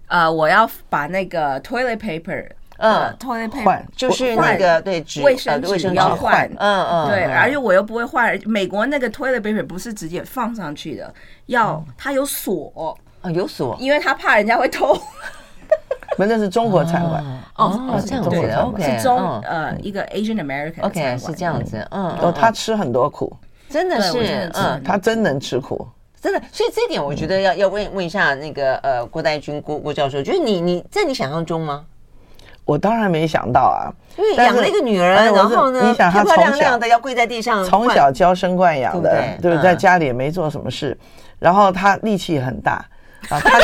[0.07, 2.47] 呃，我要把那个 toilet paper，
[2.81, 11.15] 呃，toilet paper 就是那个对纸卫生纸要换，嗯嗯，对，而且我又不会换，美国那个 toilet paper 不是直接放上去的，
[11.47, 14.99] 要它有锁啊，有锁，因为他怕人家会偷。
[16.19, 17.25] 那是中国餐馆
[17.57, 23.35] 哦，这样子，OK，是中呃一个 Asian American OK 是这样子，嗯，哦，他吃很多苦，
[23.71, 25.87] 真的是，嗯，他真能吃苦，
[26.21, 31.87] 真的，所以这一点我觉得要要问问一下那个呃郭代军郭郭教授，就是你你在你想象中吗？
[32.71, 39.11] 我当然没想到啊，因为养了一个女儿，然后呢，漂漂亮亮的要跪在地上，从小娇生惯养的，
[39.43, 39.63] 对不对？
[39.63, 40.97] 在家里也没做什么事，
[41.41, 42.85] 然后她力气很大。
[43.29, 43.59] 啊，他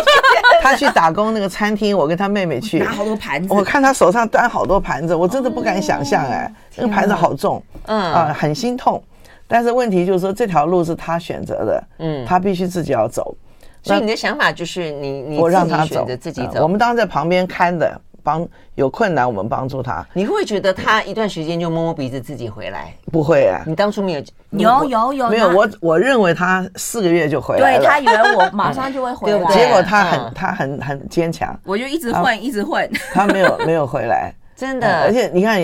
[0.60, 9.02] 他 去打工那个餐厅，我跟他妹妹去拿好多盘子，我看他手上端好多盘子，我真的不敢想象哎，那个盘子好重，嗯啊，很心痛。
[9.46, 13.34] 但是问题就是说，这条路是他选择的，嗯，他必须自己要走。
[13.82, 16.60] 所以你的想法就是你你我让他走，自己走。
[16.62, 17.98] 我们当时在旁边看的。
[18.26, 20.04] 帮有困难，我们帮助他。
[20.12, 22.92] 你会不会觉得他一段时间就摸摸鼻子自己回来？
[23.12, 24.22] 不会啊，你当初没有？
[24.50, 25.48] 有有有，没有。
[25.50, 27.78] 我我认为他四个月就回来了。
[27.78, 31.56] 对，他以为我马上就会回来， 结果他很他很很坚强。
[31.62, 35.02] 我就一直混一直混， 他没有没有回来， 真的。
[35.02, 35.62] 而且你看，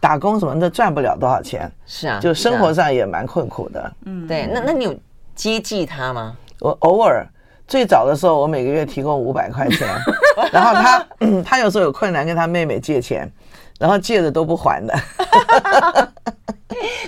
[0.00, 3.92] 打工什么的赚不了多少钱，是啊，就生活上也蛮困苦的。
[4.06, 4.48] 嗯，对。
[4.50, 4.94] 那那你有
[5.34, 6.34] 接济他吗？
[6.60, 7.26] 我偶尔。
[7.70, 9.86] 最早的时候，我每个月提供五百块钱，
[10.52, 11.06] 然后他
[11.44, 13.30] 他有时候有困难跟他妹妹借钱，
[13.80, 14.94] 然后借的都不还的。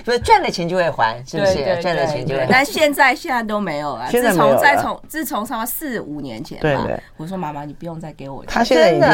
[0.03, 1.81] 不是赚了钱就会还，是不是？
[1.81, 2.47] 赚了钱就会还。
[2.47, 4.05] 但现在现在都没有了。
[4.09, 8.51] 自从再从自从差不多四五年前，对对，我说妈妈，你不用再给我钱。
[8.53, 9.09] 他现在已经，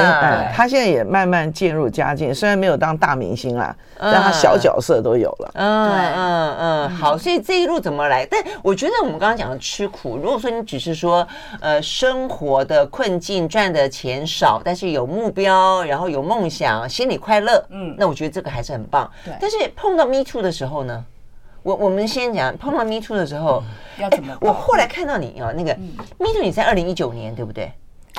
[0.52, 5.52] 他现在也慢慢渐入佳境，虽然没有当大明星啦，但他小角色都有了。
[5.54, 8.26] 嗯嗯嗯，好，所以这一路怎么来？
[8.26, 11.26] 但我觉得我们刚刚讲的吃苦，如果说你只是说
[11.62, 19.10] 呃生活的困境，赚的钱少，但是有目标，然后有梦想，心里快乐，嗯，那我觉得这个还是很棒。
[19.24, 21.06] 对，但是碰到 Me Too 的时候呢，
[21.64, 23.64] 我我们先讲碰到 Me Too 的时候，
[23.98, 24.38] 要怎么？
[24.42, 25.74] 我后来看到你啊，那个
[26.18, 27.72] Me Too 你在二零一九年对不对？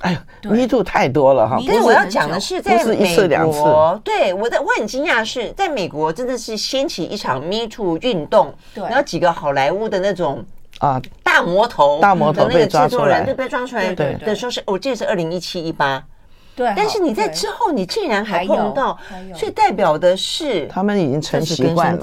[0.02, 1.58] 哎呦，Me Too 太多了哈。
[1.66, 10.42] 但是我要讲的是，在美国，对我的我很惊讶是在美国真的是掀起一场 Me Too 运动，对，然后几个好莱坞的那种
[10.78, 16.02] 啊大魔头，大魔头被抓出来，对，被抓出来，对的时候是，我记得是二零一七一八。
[16.60, 18.98] 对，但是你在之后，你竟然还碰到，
[19.34, 21.98] 所以代表的是他们已经成习惯了，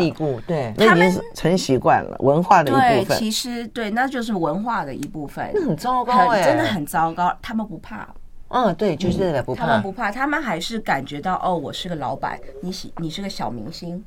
[0.48, 3.08] 对，那已经是成习惯了文化的一部分。
[3.08, 5.52] 对其实对，那就是文化的一部分。
[5.54, 7.32] 那很糟糕哎，真的很糟糕。
[7.40, 8.08] 他们不怕，
[8.48, 9.64] 嗯，对，就是这个不怕。
[9.64, 14.04] 他们不怕，他们还是感觉到哦，我是个老板，你喜你是个小明星，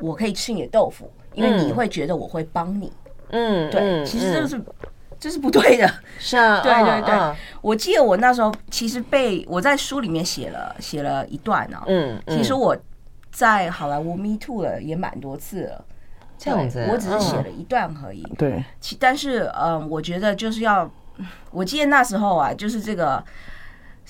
[0.00, 2.90] 我可以吃你的豆腐，因为你会觉得我会帮你。
[3.32, 4.58] 嗯，对，其实这个是。
[5.20, 12.74] 这是不对的，是啊， 对对对，我记得我那时候其实被我在书里面写了写了一段呢，嗯，其实我
[13.30, 15.84] 在好莱坞 Me Too 了也蛮多次了，
[16.38, 20.90] 这样子，我只是写了一段而已，对，其但是嗯，我觉得就是要，
[21.50, 23.22] 我记得那时候啊，就是这个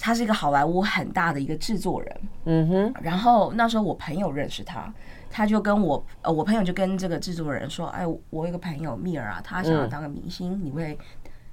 [0.01, 4.93] 他是一个好莱坞很大的一个制作人，嗯哼，然后那时候我朋友认识他。
[5.33, 10.99] 他就跟我，呃，我朋友就跟这个制作人说：“哎，我有个朋友蜜儿啊，他想要当个明星，你会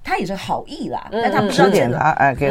[0.03, 1.95] 他也是好意啦，但他不知道这个，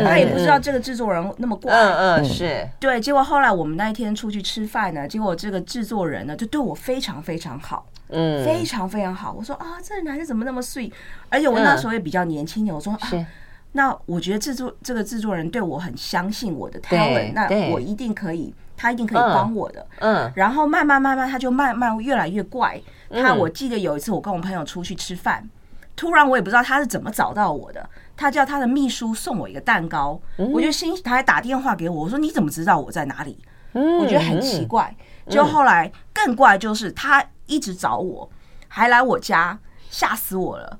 [0.04, 1.72] 他也不知道这个制作人那么怪。
[1.74, 3.00] 嗯嗯，是对。
[3.00, 9.32] 结果后来我们那一天出去吃饭呢，结果这个制作人呢就对我非常非常好，嗯，非常非常好。
[9.32, 10.92] 我说啊，这个男的怎么那么 sweet？
[11.28, 13.26] 而且我那时候也比较年轻点，我说啊，
[13.72, 19.86] 那我觉得制作这个制作人对我很相信我的 talent，那我一定可以，他一定可以帮我的。
[19.98, 20.32] 嗯。
[20.34, 22.80] 然后慢慢慢慢，他就慢慢越来越怪。
[23.10, 25.48] 他我记得有一次我跟我朋友出去吃饭。
[25.94, 27.88] 突然，我也不知道他是怎么找到我的。
[28.16, 33.38] 他叫他的秘书送我一个蛋糕，我就心，他还打电话给我，我说你怎么知道我在哪里？
[33.72, 34.94] 我觉得很奇怪。
[35.28, 38.28] 就后来更怪，就是他一直找我，
[38.68, 39.58] 还来我家，
[39.90, 40.78] 吓死我了。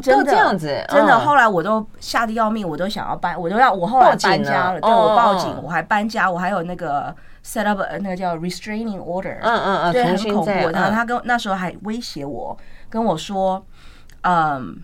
[0.00, 1.18] 真的这样子，真的。
[1.18, 4.80] 后来我都吓得要命，我都想要搬，我都要我后来搬家了。
[4.80, 9.38] 对，我报警，我还搬家，我还有那个 set up 那个叫 restraining order。
[9.42, 10.68] 嗯嗯嗯，对，很恐怖。
[10.70, 12.56] 然后他跟那时候还威胁我，
[12.88, 13.64] 跟我说。
[14.24, 14.80] 嗯，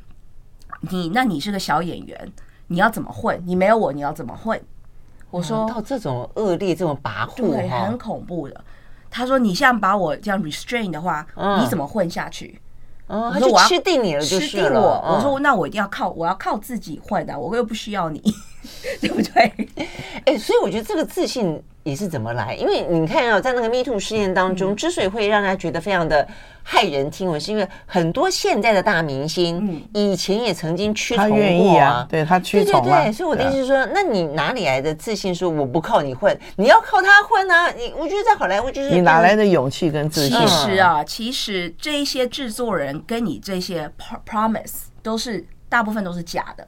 [0.81, 2.33] 你那你是个小演员，
[2.67, 3.41] 你要怎么混？
[3.47, 4.61] 你没有我，你要怎么混？
[5.31, 8.65] 我说到这种恶劣、这种跋扈，对，很恐怖的。
[9.09, 11.25] 他说你现在把我这样 restrain 的话，
[11.61, 12.61] 你怎么混下去？
[13.09, 15.03] 我说我吃定你了，吃定我。
[15.05, 18.23] 我说那我一定要靠，我要靠自己换的，我又不需要你，
[19.01, 19.69] 对不对？
[20.27, 22.55] 哎，所以我觉得这个自信也是怎么来？
[22.55, 26.27] 因为你看啊，在那个 Me Too 事件当中，之所以会让人家觉得非常的。
[26.71, 37.71] 骇人听闻，是因为很多现在的大明星，以前也曾经屈从过啊，对他屈从对对对，所以我的意思是说，那你哪里来的自信说我不靠你混，你要靠他混啊？
[37.71, 40.39] 你我觉得在好莱坞就是你哪来的勇气跟自信？
[40.39, 43.91] 其实啊，其实这一些制作人跟你这些
[44.29, 46.67] promise 都是大部分都是假的。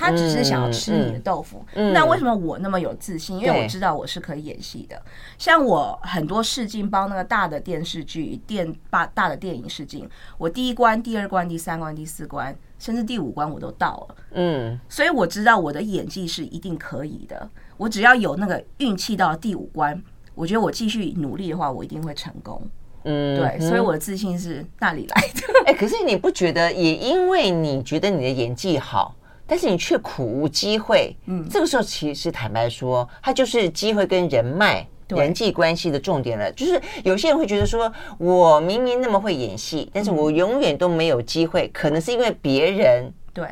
[0.00, 3.38] 他只是想要吃你的豆腐，嗯嗯、那为什么我那么有自信？
[3.38, 5.00] 因为我知道我是可以演戏的。
[5.36, 10.08] 像我很多试镜帮那个大的电视剧、电大大的电影试镜，
[10.38, 14.16] 我第一关、第二关、第三关、第四关，甚至第五关我都到了。
[14.32, 17.50] 嗯，所以我知道我的演技是一定可以的。
[17.76, 20.02] 我只要有那个运气到第五关，
[20.34, 22.62] 我觉得我继续努力的话，我一定会成功。
[23.04, 25.40] 嗯，对，所以我的自信是那里来的。
[25.66, 29.14] 哎、欸，可是你不觉得也因为你觉得你的演技好？
[29.50, 36.52] 但是你却苦无机会，嗯，这个时候其实坦白说，它就是机会跟人脉、人际关系的重点了。
[36.52, 43.44] 就是有些人会觉得说，我明明那么会演戏，但是我永远都没有机会，可能是因为别人对。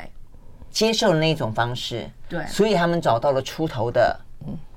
[0.71, 4.17] 接受了那种方式，对，所以他们找到了出头的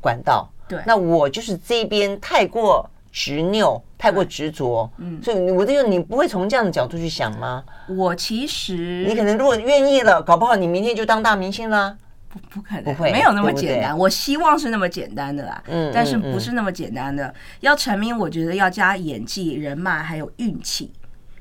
[0.00, 0.50] 管道。
[0.66, 2.88] 对，那我就是这边太过。
[3.12, 7.62] 执拗太过执着，嗯，所以我就你不会从这样的角度去想吗？
[7.88, 11.96] 我其实你可能如果愿意了，搞不好你明天就当大明星了。
[12.28, 13.96] 不，不可能，不会，没有那么简单。
[13.96, 17.32] 我希望是那么简单的啦，嗯，但是不是那么简单的。
[17.60, 20.90] 要成名，我觉得要加演技、人脉还有运气。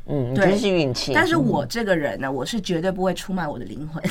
[0.07, 1.13] 嗯，对，是运气。
[1.13, 4.03] 但是我这个人呢，我是绝对不会出卖我的灵魂。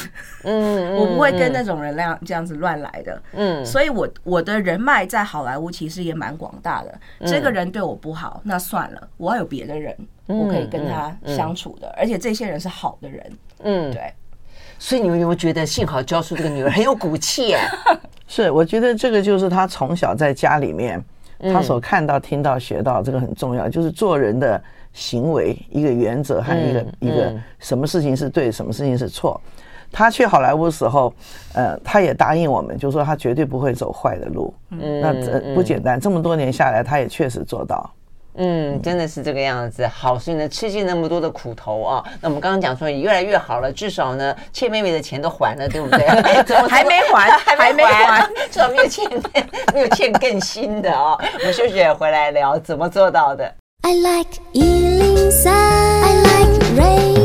[0.44, 3.22] 嗯， 我不会跟那种人那样这样子乱来的。
[3.32, 7.00] 嗯，所以我我的人脉在好莱坞其实也蛮广大的。
[7.26, 9.94] 这个人对我不好，那算了，我要有别的人，
[10.26, 11.92] 我可以跟他相处的。
[11.98, 13.32] 而且这些人是好的人。
[13.64, 14.12] 嗯，对。
[14.78, 17.52] 所以你们有没有觉得，幸好教书这个女儿很有骨气？
[17.52, 17.68] 哎，
[18.26, 21.04] 是，我觉得这个就是她从小在家里面，
[21.52, 24.62] 她所看到、听到、学到，这个很重要，就是做人的。
[24.92, 29.40] 行为一个原则和一个一个什么事情是对，什么事情是错。
[29.92, 31.12] 他去好莱坞的时候，
[31.52, 34.54] 呃，他也答应我们，就说他绝对不会走坏的路。
[34.70, 37.90] 嗯，那这不简单，这么多年下来，他也确实做到。
[38.36, 39.84] 嗯，真的是这个样子。
[39.88, 46.06] 好，所以呢，吃尽那么多的苦头啊，那我们刚刚讲说也越来越好了，至少呢，欠妹妹的钱都还了，对不对？
[46.70, 49.04] 还没还，还没还，至少没有欠，
[49.74, 51.18] 没有欠更新的啊。
[51.40, 53.52] 我们休息回来聊怎么做到的。
[53.82, 55.54] I like eating sun.
[55.54, 57.19] I like rain.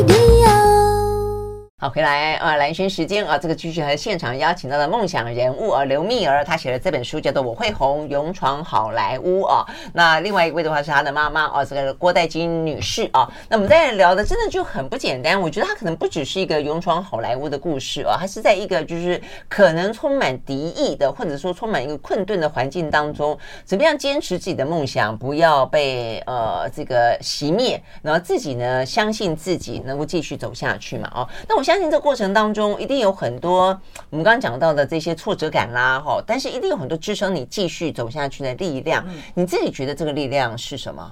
[1.78, 2.56] 好，回来啊！
[2.56, 9.62] 蓝轩时间啊，这个继续和现场邀请到的梦想人物啊，刘蜜儿，她写了这本书叫做《我会红，勇闯好莱坞》啊。
[9.92, 13.30] 那另外一位的话是她的妈妈啊，这个郭代金女士啊。
[13.50, 31.12] 那我们在聊的真的就很不简单，我觉得她可能不只是一个勇闯好莱坞的故事啊，她是在一个就是可能充满敌意的，或者说充满一个困顿的环境当中，怎么样坚持自己的梦想，不要被呃这个熄灭，然后自己呢相信自己能够继续走下去嘛。
[31.14, 31.65] 哦，那我。
[31.66, 33.76] 相信这个过程当中一定有很多
[34.08, 39.04] 我们刚刚讲到的这些挫折感啦，哈，但是一定有很多支撑你继续走下去的力量。
[39.34, 41.10] 你自己觉得这个力量是什么？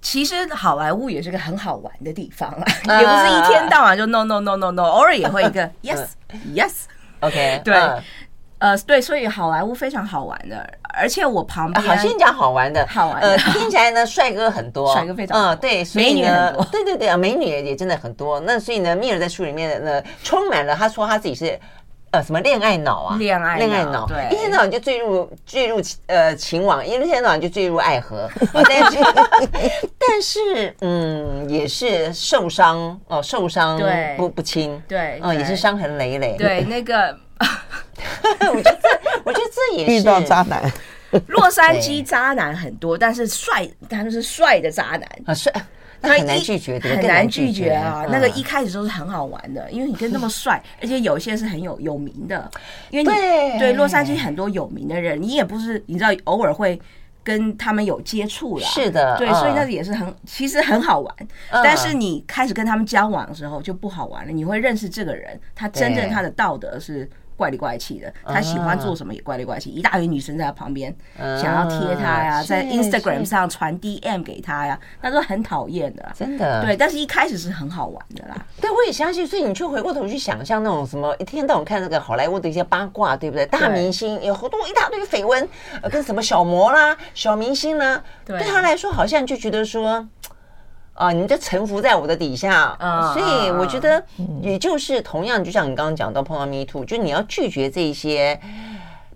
[0.00, 6.06] 其实好莱坞也是个很好玩的地方啊，也不是一天到晚就 no no no no no，偶尔也会一个 yes
[6.54, 7.74] yes，OK，对，
[8.58, 10.78] 呃，对，所以好莱坞非常好玩的。
[10.96, 18.40] 而且我旁边，好先讲好玩的，好玩的，呃，听起来呢，帅哥很多，帅哥非常多，嗯，对，美女很多，对对对啊，美女也真的很多。
[18.40, 21.58] 那所以呢，米尔在书里面呢，充满了他说他自己是。
[22.10, 23.16] 呃，什么恋爱脑啊？
[23.18, 28.30] 恋爱恋爱脑，对，一天到晚就坠入坠入呃情网，一天到晚就坠入爱河。
[28.52, 28.98] 但是
[29.98, 33.80] 但是嗯，也是受伤哦，受伤
[34.16, 36.36] 不不轻，对，嗯，也是伤痕累累。
[36.38, 37.18] 对，那个，
[38.54, 38.78] 我觉得
[39.24, 40.62] 我觉得这也是遇到渣男，
[41.28, 45.52] 洛杉矶渣男很多，但是帅，他们是帅的渣男啊，帅。
[46.02, 48.04] 很难拒绝，很难拒绝啊！
[48.10, 52.50] 那个一开始都是很好玩的，因为你跟那么帅，而且有些是很有有名的，
[52.90, 56.78] 因为你对洛杉矶很多有名的人，你也不是你知道，偶尔会
[57.22, 58.64] 跟他们有接触了。
[58.66, 61.14] 是的，对，所以那个也是很其实很好玩。
[61.50, 67.08] 但是你开始跟他们交往的时候就不好玩了，你会认识这个人，他真正他的道德是。
[67.36, 76.62] 怪里怪气的，他喜欢做什么也怪里怪气，一大堆女生在他旁边想要贴他呀，在 Instagram 上传 DM 给他呀，那都很讨厌的，真的。
[76.62, 78.36] 对，但是一开始是很好玩的啦。
[78.60, 79.26] 对，我也相信。
[79.26, 83.46] 所以你去回过头去想象那种什么，一天到晚看那个好莱坞的一些八卦，对不对？
[83.46, 85.48] 大明星有好多一大堆绯闻，
[85.90, 90.06] 跟什么小模啦、小明星啦，对他来说好像就觉得说。
[90.94, 92.76] 啊，你就臣服在我的底下，
[93.12, 94.02] 所以我觉得，
[94.40, 98.38] 也就是同样，就像你刚刚讲到碰到 Me Too，就你要拒绝这些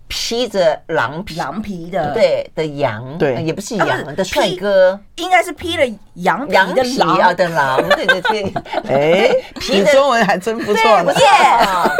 [0.09, 2.13] 披着狼皮狼皮的。
[2.13, 7.35] 对的羊，对，也不是羊的帅哥，应该是披了羊皮的狼。
[7.35, 8.53] 的狼，对 对对，
[8.89, 11.21] 哎， 皮的中文还真不错，不错，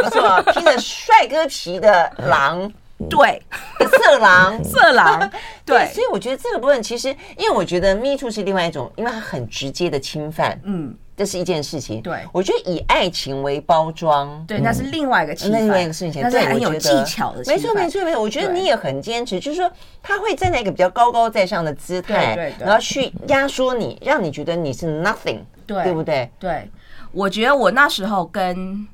[0.03, 2.69] 不错，披着帅哥皮的狼。
[3.07, 3.41] 对，
[3.79, 5.31] 色狼， 色狼，
[5.65, 12.01] 对，所以我觉得这个部分其实，因为我觉得 Me Too 是另外一种，因为它很直接的侵犯，嗯，这是一件事情。
[12.01, 17.43] 对，我觉得以爱情为包装，对，那是另外一个侵犯，另外一个事情，那是很有技巧的。
[17.45, 18.21] 没错，没错，没错。
[18.21, 19.71] 我觉得你也很坚持，就是说
[20.03, 26.29] 他会站在一个比较高高在上的姿态，对，然后去压缩你，让你觉得你是 nothing，对，对不对？
[26.37, 26.69] 对，
[27.13, 28.87] 我觉得我那时候跟。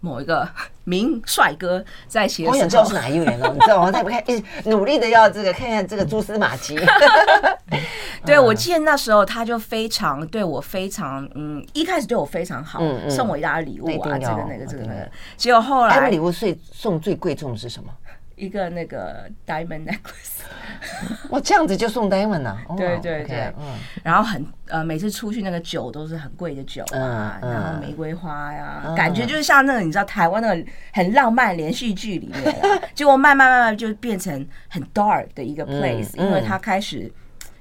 [0.00, 0.46] 某一个
[0.84, 3.90] 名帅哥在写，我想知道是哪一位了， 你知道吗？
[3.90, 6.78] 他不看，一直努力的要这个看看这个蛛丝马迹。
[8.24, 15.10] 对， 我记得那时候他就非常对我非常嗯，一开始对我非常好，送我一大礼物啊，这个那个这个那个。
[15.36, 17.90] 结果后来礼物最送最贵重的是什么？
[18.36, 20.42] 一个那个 diamond necklace，
[21.30, 22.62] 哇，这样子就送 diamond 啊？
[22.76, 32.56] 对对对，嗯，然后很呃，每次出去那个酒都是很贵的酒啊，然后玫瑰花呀，感觉就是像那个你知道台湾那个很浪漫连续剧里面，
[32.94, 37.10] 结果慢慢慢慢就变成很 dark 的一个 place，因为他开始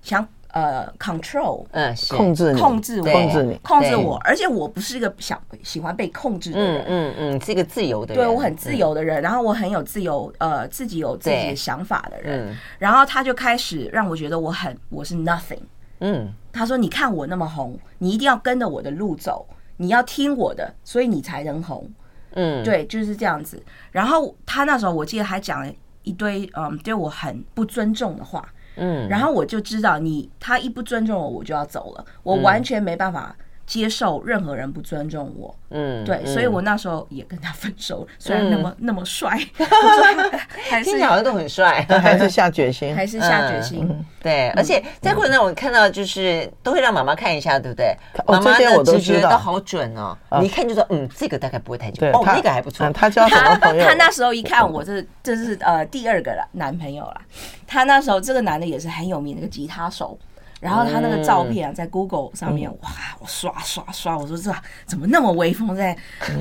[0.01, 0.27] 想。
[0.54, 15.58] 呃，control，嗯，控制你，控制我，控制你，控制我，而且我不是一个想喜欢被控制的人，嗯嗯，是一个自由的人，对，我很自由的人，然后我很有自由，呃，自己有自己的想法的人，然后他就开始让我觉得我很我是 nothing，
[16.02, 21.89] 嗯，他说你看我那么红，你一定要跟着我的路走，你要听我的，所以你才能红，
[22.36, 23.60] 嗯，对，就是这样子。
[23.92, 28.48] 然后他那时候我记得还讲了一堆，嗯，对我很不尊重的话。
[28.75, 32.05] 嗯，然后我就知道你，他一不尊重我，我就要走了。
[32.23, 35.56] 我完全没办法接受任何人不尊重我。
[35.76, 38.08] 嗯，对，所以我那时候也跟他分手。
[38.19, 39.39] 虽然那么那么帅，
[40.69, 43.89] 还是好像都很帅， 还是下决心，还是下决心。
[44.21, 47.95] 对，而且在过程中我看到就是都会让妈妈看一下，对不对？
[48.28, 52.06] 妈妈的直觉都好准哦，你一看就说嗯，这个大概不会太久。
[52.08, 52.88] 哦，那个还不错。
[52.91, 53.84] 他交什么朋友？
[53.86, 57.21] 他那时候一看我，这这是呃第二个了男朋友了。
[57.65, 60.17] 他那时候这个男的也是很有名的一个吉他手，
[60.63, 64.49] 然后他那个照片啊，在 Google 上面，哇，我刷刷刷，我说这
[64.86, 65.97] 怎么那么威风，在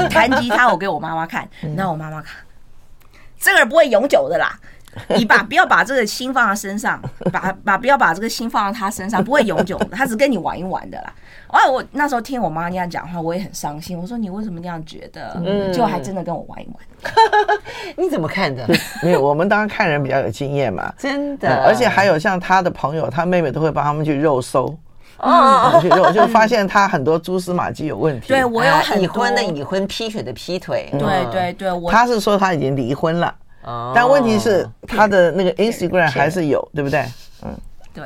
[0.08, 2.36] 弹吉他，我给我妈妈看，那我妈妈看，
[3.36, 4.56] 这个不会永久的啦。
[5.16, 7.00] 你把不要把这个心放在身上，
[7.32, 11.12] 把把不要把这个心放在他身上，不会永久的，他只跟你玩一玩的啦。
[11.48, 13.98] 哦，我那时候听我妈那样讲话，我也很伤心。
[13.98, 15.40] 我说你为什么那样觉得？
[15.44, 17.12] 嗯，就还真的跟我玩一玩。
[17.96, 18.66] 你怎么看的？
[19.02, 21.62] 没有，我们当然看人比较有经验嘛，真的。
[21.64, 24.74] 而且还有像他的朋友，他妹妹都会帮他们去肉搜，
[25.18, 28.28] 哦，去肉就发现他很多蛛丝马迹有问题。
[28.28, 30.88] 对我有很已婚的已婚，劈腿的劈腿。
[30.92, 33.34] 对对对，我他是说他已经离婚了。
[33.94, 37.04] 但问题是，他的那个 Instagram 还是有，对不对？
[37.44, 37.56] 嗯，
[37.94, 38.04] 对，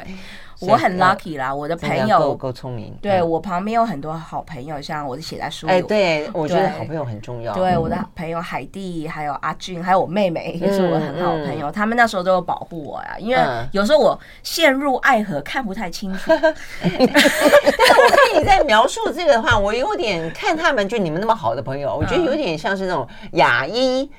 [0.60, 2.96] 我很 lucky 啦，我的朋友够聪明。
[3.02, 5.72] 对，我旁边有很多好朋友，像我是写在书里。
[5.72, 7.52] 哎，对，我觉得好朋友很重要。
[7.52, 11.70] 对，我的朋友海蒂，还有阿俊，还有我妹妹，也是我很好的朋友。
[11.70, 13.42] 他们那时候都有保护我呀，因为
[13.72, 16.30] 有时候我陷入爱河看不太清楚。
[16.80, 24.10] 但我看你在描述这个的话，我有点看他们就你们那么好的朋友，我觉得有点像是那种亚裔。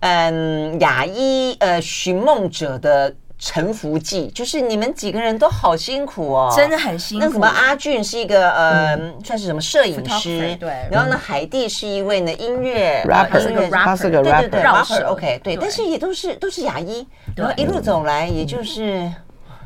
[0.00, 3.14] 嗯雅一呃寻梦者的。
[3.40, 7.24] 沉浮记就是你们几个人都好辛苦哦，真的很辛苦。
[7.24, 10.88] 那什么阿俊是一个呃，嗯、算是什么摄影师，对。
[10.90, 15.56] 然后呢，海蒂是一位呢音乐 rapper，是个 rapper，对对对，rapper，OK，对。
[15.56, 19.08] 但是也都是都是亚裔，然后一路走来，也就是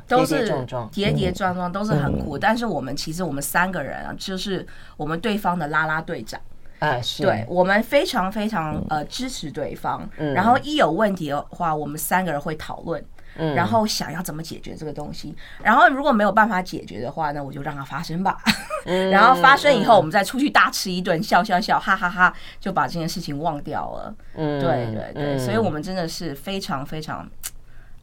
[0.07, 0.55] 都是
[0.93, 2.37] 跌跌撞撞，都是很苦。
[2.37, 4.67] 但是我们其实我们三个人啊，就是
[4.99, 6.39] 我们对方的啦啦队长。
[6.83, 10.09] 啊，是对我们非常非常呃支持对方。
[10.35, 13.05] 然后一有问题的话，我们三个人会讨论。
[13.37, 18.37] 嗯，然后想要怎么解决这个东西，然后如果没有办法解决的话，那我就让它发生吧。
[18.85, 24.15] 嗯， 然后发生以后，我们再出去大吃一顿，笑笑笑，哈哈哈，就把这件事情忘掉了。
[24.35, 27.27] 嗯，对对对，所以我们真的是非常非常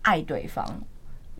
[0.01, 0.65] 爱对方。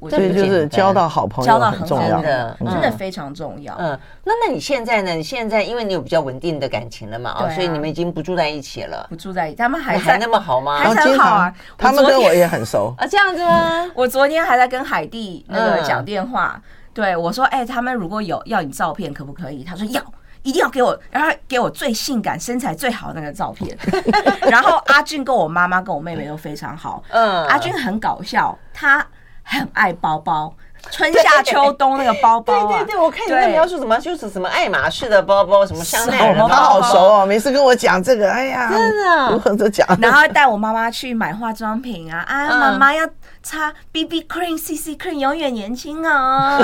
[0.08, 3.76] 所以就是交到好朋友，交到很重要的，真的非常重要。
[3.80, 5.12] 嗯，那那你现在呢？
[5.14, 7.32] 你现在因为你有比较稳定的感情了嘛？
[7.32, 9.06] 啊，所以你们已经不住在一起了。
[9.10, 10.78] 不住在一起，他们还还那么好吗？
[10.78, 11.54] 还很好啊。
[11.78, 13.89] 他们跟我也很熟 啊，这样子吗？
[13.95, 16.62] 我昨天还在跟海蒂那个讲电话，
[16.93, 20.02] 对我说：“哎，他们如果有要你照片，可不可以？”他说：“要，
[20.43, 23.78] 一定要给我，然后给我最性感、身材最好的那个照片。
[24.50, 27.04] ”然后阿俊跟我妈妈跟我妹妹都非常好。
[27.10, 29.06] 嗯，阿俊很搞笑，他
[29.50, 30.54] 很爱包包。
[30.91, 39.88] 春夏秋冬那个包包，对对对，我看你在描述什么，就是什么爱马仕的包包，什么香奈儿包包，他好熟哦，每次跟我讲这个，哎呀，真的，如何的讲？
[40.01, 43.07] 然后带我妈妈去买化妆品啊，啊，妈妈要
[43.43, 46.57] 擦 BB cream、CC cream，永远年轻哦。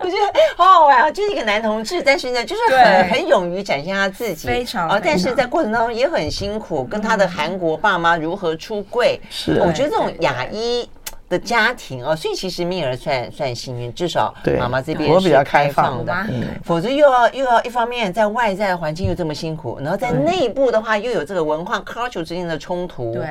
[0.00, 10.88] 我觉得好好玩啊，就是一个男同志，但是呢，就是很很勇于展现他自己，非常啊，但是在过程当中也很辛苦，跟他的韩国爸妈如何出柜，是，我觉得这种亚裔。
[11.28, 16.44] 的家庭哦，所以其实蜜儿算算幸运，至少妈妈这边是开放的，嗯。
[16.64, 23.24] 否则又要又要一方面在外在环境又这么辛苦，然后在内部的话又有这个文化 culture 之间的冲突，对，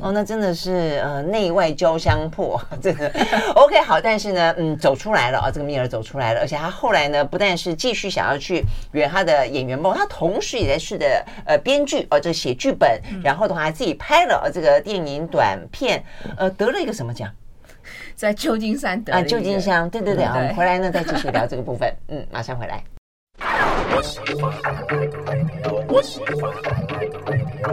[0.00, 3.10] 哦，那真的是呃内外交相迫， 这个
[3.54, 16.02] OK 好，但是呢，嗯，走出来了啊，这个蜜儿走出来了，而且他后来呢，不但是继续想要去圆他的演员梦，他同时也在试着呃编剧哦，这写剧本，然后的话还自己拍了这个电影短片，
[16.36, 17.30] 呃，得了一个什么奖？
[18.18, 22.82] 在旧金山得啊，旧金山，对对对，我们回来呢再继续 聊这个部分，嗯，马上回来。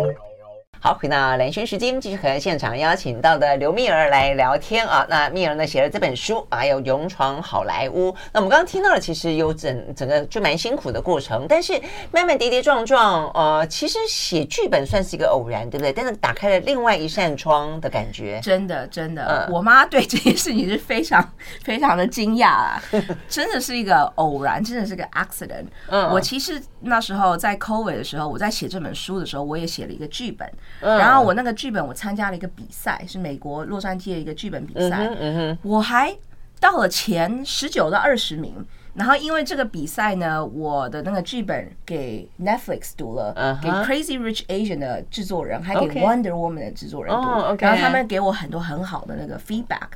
[0.85, 5.03] 好，回到蓝轩时间，继续和现场邀请到的刘蜜儿来聊天啊。
[5.09, 8.15] 那蜜儿呢写了这本书，还有勇闯好莱坞。
[8.31, 11.73] 那我们刚刚听到了，其实有整整个就蛮辛苦的过程，但是
[12.11, 15.91] 慢慢跌跌撞撞，呃，其实写剧本算是一个偶然，对不对？
[15.91, 19.47] 但是打开了另外一扇窗的感觉，真的真的。
[19.47, 21.33] 嗯、我妈对这件事情是非常
[21.63, 22.83] 非常的惊讶啊，
[23.27, 25.65] 真的是一个偶然，真的是个 accident。
[25.87, 30.47] 嗯，我其实那时候在 COVID 的时候，我在写这本书的时候，我也写了一个剧本。
[30.81, 35.09] 然后我那个剧本，我参加了一个比赛，是美国洛杉矶的一个剧本比赛。
[35.61, 36.15] 我还
[36.59, 38.65] 到了前十九到二十名。
[38.93, 47.21] 然后因为这个比赛呢，我的那个剧本给 Netflix 读了，给 Crazy Rich Asian 的制作人，还给 Wonder Woman 的制作人读。
[47.59, 49.89] 然后他们给我很多很好的那个 feedback。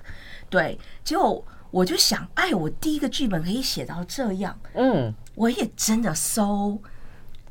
[0.49, 6.77] 对，结果我就想，哎，我第一个剧本可以写到这样，嗯，我也真的 so。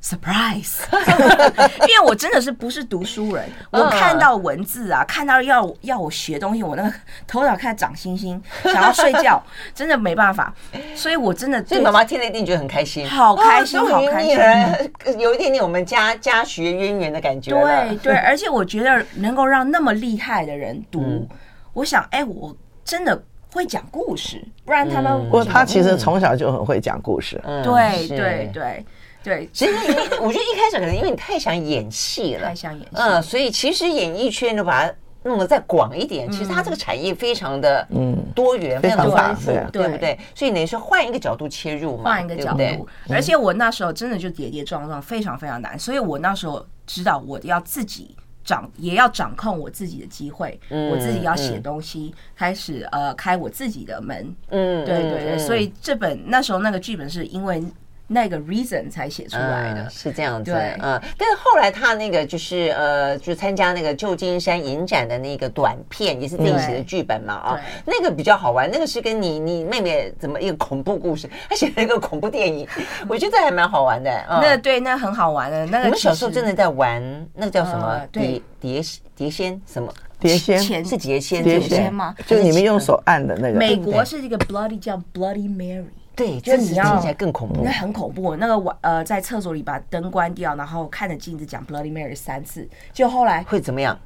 [0.00, 0.78] Surprise！
[1.88, 6.92] 因为我真的是不是读书人，我看到文字啊，看到要要我学东西，我那个
[7.26, 9.42] 头脑开始长星星，想要睡觉，
[9.74, 10.54] 真的没办法。
[10.94, 17.50] 所以我真的，所以妈妈听了一定觉得很开心，好开心，好开心，有一点点我们家家学渊源的感觉。
[17.50, 21.26] 对对， 而且我觉得能够让那么厉害的人读，
[21.72, 23.20] 我想，哎，我真的
[23.52, 25.24] 会讲故事，不然他们。
[25.24, 27.42] 不过他其实从小就很会讲故事。
[27.64, 28.86] 对对对。
[29.28, 36.30] 对，其实因为我觉得一开始可能因为你太想演戏了，太想演戏，嗯，所以其实演艺圈就把它弄得再广一点。
[36.32, 40.18] 其实它这个产业非常的嗯多元，非常丰富，对不对？
[40.34, 42.88] 所以等于是换一个角度切入嘛，换一个角度。
[43.10, 45.78] 而且我那时候真的就跌跌撞撞，非常非常难。
[45.78, 54.34] 所以我那时候知道我要自己掌，也要掌控我自己的机会，我自己要写东西，开始呃开我自己的门。
[54.48, 55.38] 嗯，对对对。
[55.38, 57.62] 所以这本那时候那个剧本是因为。
[58.10, 60.50] 那个 reason 才写出来的，是这样子，
[60.80, 72.66] 嗯，但是后来他那个就是呃，就参加那个旧金山影展的那个短片，也是自己写的剧本嘛，啊，那个比较好玩，那个是跟你你妹妹怎么一个恐怖故事，他写了一个恐怖电影，
[73.06, 77.02] 我觉得这还蛮好玩的，那对，那很好玩的，那个我们小时候真的在玩，
[77.34, 78.00] 那个叫什么？
[78.10, 78.82] 碟碟
[79.14, 79.60] 碟仙？
[79.66, 79.92] 什么？
[80.18, 80.58] 碟仙。
[80.82, 82.14] 是碟仙碟仙吗？
[82.26, 85.84] 就你们用手按的那个，美国是这个 bloody 叫 Bloody Mary。
[86.18, 88.34] 对，就是你要听起来更恐怖，那很恐怖。
[88.34, 93.96] 那个晚呃，在厕所里把灯关掉，然后看着镜子讲 Bloody Mary 三次，就后来会怎么样？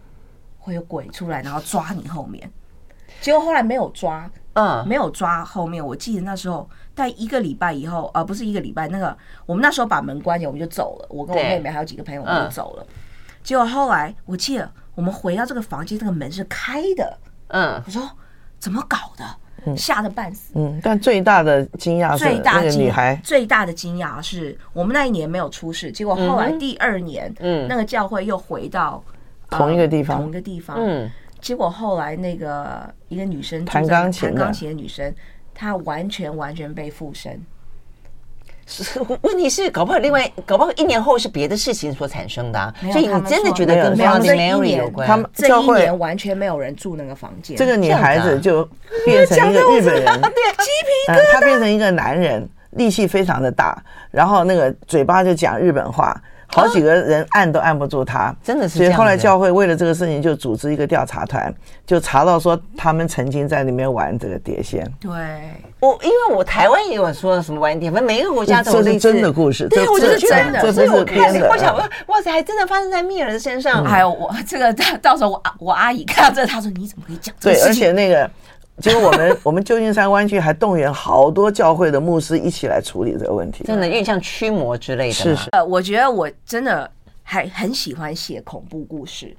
[0.59, 2.49] 会有鬼出来，然后抓你后面。
[3.21, 5.85] 结果后来没有抓，嗯，没有抓后面。
[5.85, 11.07] 我记得那时候在一个礼拜以后，呃，不是一个礼拜，那个我们那时候把门关起来，我们就走了。
[11.09, 12.87] 我跟我妹妹还有几个朋友，我们就走了。
[13.43, 17.19] 结果后来我记得我们回到这个房间，这个门是开的。
[17.49, 18.09] 嗯，我说
[18.59, 19.25] 怎么搞的？
[19.77, 20.53] 吓得半死。
[20.55, 23.21] 嗯，但最大的惊讶是那个女孩。
[23.23, 29.03] 最大的惊讶是我们那一年没有出事，结果后来第二年，嗯，那个教会又回到
[29.51, 30.77] 同一个地方，同一个地方。
[30.79, 31.11] 嗯，
[31.41, 35.15] 结果后来那个一个女生弹钢琴，弹钢琴的女生，
[35.55, 37.41] 她完全完全被附身。
[39.23, 42.75] 问题是，搞不好另外，搞不好一年后是别的事情所产生的啊。
[42.93, 45.07] 所以你真的觉得跟 Bloody Mary 有关？
[45.07, 47.57] 他们这一年完全没有人住那个房间。
[47.57, 48.69] 这个女孩子就
[49.05, 51.33] 变成一个日本人， 对，鸡皮疙瘩。
[51.33, 56.19] 她变成一个男人，力气非常的大，然后那个嘴巴就讲日本话。
[56.55, 58.79] 好几个人按都按不住他，真的是。
[58.79, 61.53] 所以后来教会为了这个事情，就组织一个调查团，
[61.87, 64.85] 就查到说他们曾经在里面玩这个碟仙。
[65.01, 65.11] 对，
[65.81, 68.83] 我因为我台湾也有说什么玩碟，反正每一个国家都有。
[68.83, 71.49] 这是真的故事，对，我就是真的，这不是编的。
[71.49, 71.75] 我想，
[72.07, 73.85] 哇塞，还真的发生在密尔的身上。
[73.85, 77.35] 还有我这个，到时候我我阿姨看到这个，她说你怎么可以讲？
[77.41, 78.31] 对，而且那个。
[78.79, 85.13] 结果我们 我们旧金山湾区还动员好多教会的牧师一起来处理这个问题，真的有点像驱魔之类的。
[85.13, 86.91] 是是，呃，我觉得我真的
[87.23, 89.37] 还很喜欢写恐怖故事。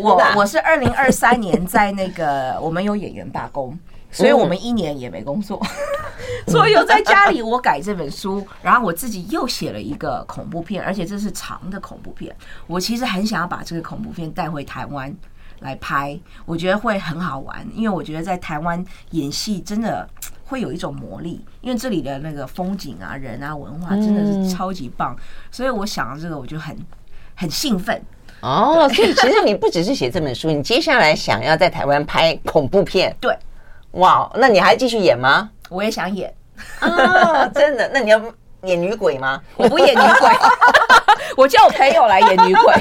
[0.00, 3.76] 我我是二零二三年在那个 我们有演员罢工，
[4.12, 5.60] 所以我们一年也没工作，
[6.46, 12.34] 所以又在家里我改这本书，然后我自己又写了一个恐怖片，而且这是长的恐怖片。
[12.66, 15.14] 我其实很想要把这个恐怖片带回台湾。
[15.60, 20.08] 来拍，我觉得会很好玩，因为我觉得在台湾演戏真的
[20.44, 25.16] 会有一种魔力，因为这里的那个风景啊、人啊、文化真的是超级棒，
[25.50, 26.76] 所以我想到这个我就很
[27.34, 28.00] 很兴奋。
[28.40, 33.14] 哦，所以其实你不只是写这本书，你接下来想要在台湾拍恐怖片。
[33.20, 33.36] 对，
[33.92, 35.50] 哇，那你还继续演吗？
[35.68, 36.32] 我也想演
[36.78, 37.90] 啊，真的？
[37.92, 38.20] 那你要
[38.62, 39.40] 演女鬼吗？
[39.56, 40.30] 我不演女鬼。
[41.36, 42.74] 我叫我朋友来演女鬼，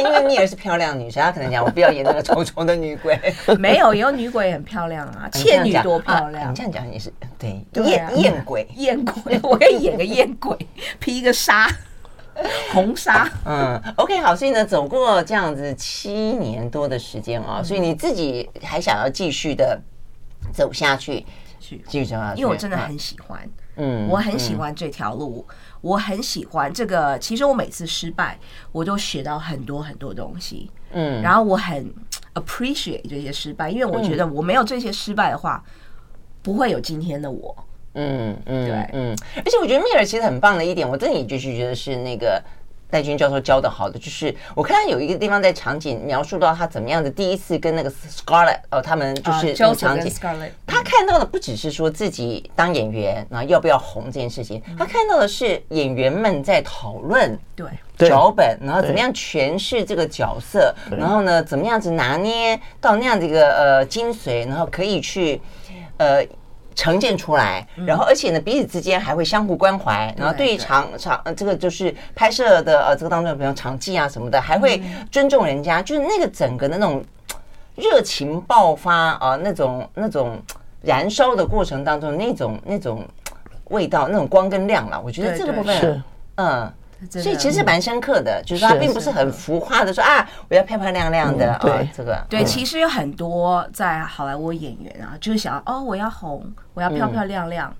[0.00, 3.18] 因为你也是漂亮女生，她可能讲我不要演那个丑丑的女鬼。
[3.58, 6.52] 没有，有女鬼很漂亮啊， 倩女多漂亮。
[6.52, 10.56] 你这样讲也是对，艳艳鬼，艳鬼，我可以演个艳鬼，
[11.00, 11.68] 披一个纱，
[12.72, 13.28] 红纱。
[13.44, 19.80] 嗯，OK，好，所以呢，走过这样子七年多的时间啊，所以你自己还想要继续的
[20.52, 21.26] 走下去，
[21.58, 23.50] 去继续走下去，因为我真的很喜欢，嗯，
[24.08, 25.46] 我很喜欢这条路。
[25.80, 28.38] 我很喜欢这个，其实我每次失败，
[28.70, 31.92] 我都学到很多很多东西，嗯，然后我很
[32.34, 35.64] appreciate 这些失败，因为我觉得我没有这些失败的话，
[36.40, 37.56] 不会有今天的我，
[37.94, 42.42] 嗯嗯，对，嗯，而且我觉得蜜儿其实很棒的一点，我真的也就是觉得是那个。
[42.92, 50.12] 戴军教授教的好的，就是我看他有一个地方在场景描述到他怎么样的第一次跟那个 Scarlett 哦，他们就是那个场景，
[50.66, 57.66] 他看到的不只是说自己当演员，然后要不要红这件事情，他看到的是演员们在讨论对。
[57.96, 65.40] 脚本，然后怎么样诠释这个角色，然后呢，怎么样子拿捏到那样的一个呃精髓，然后可以去
[65.96, 66.22] 呃。
[66.74, 77.04] 呈现出来，然后而且呢，彼此之间还会相互关怀，然后对于场场呃这个就是拍摄的呃这个当中，比如场记啊什么的，还会尊重人家，就是那个整个的那种
[77.74, 80.40] 热情爆发啊，那种那种
[80.82, 83.06] 燃烧的过程当中那种那种
[83.64, 86.02] 味道，那种光跟亮了，我觉得这个部分
[86.36, 86.72] 嗯。
[87.10, 92.24] 所以其实蛮深刻的，就是他并不是很浮夸的说啊，我要漂漂亮亮的啊，这个。
[92.28, 96.44] 对，其实有很多在好莱坞演员啊，就是想哦，我要红，
[96.74, 97.74] 我要漂漂亮亮，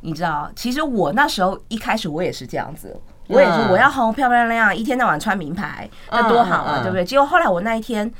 [0.00, 0.50] 你知道？
[0.54, 2.94] 其实我那时候一开始我也是这样子，
[3.28, 7.04] 我也是我要红，漂漂亮亮，一天到晚穿名牌，那多好啊，对不对？
[7.04, 8.12] 结果后来我那一天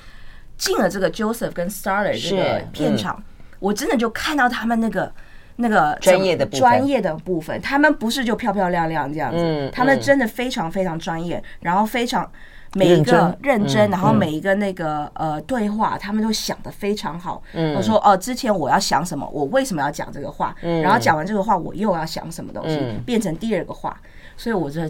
[0.56, 3.22] 进了这个 Joseph 跟 Starler 这个片场，
[3.58, 5.12] 我真的就看到他们那个。
[5.60, 12.30] 那个专业的专业的部分，他们不是就漂漂亮亮这样子，他们真的非常非常专业，然后非常
[12.74, 17.42] 每一个认真，然后每一个那个呃对话，他们都想得非常好。
[17.76, 24.00] 我说哦，之前我要想什么，我为什么要讲这个话，然后讲完这个话，我又要想什么东西，变成第二个话，
[24.36, 24.88] 所以我这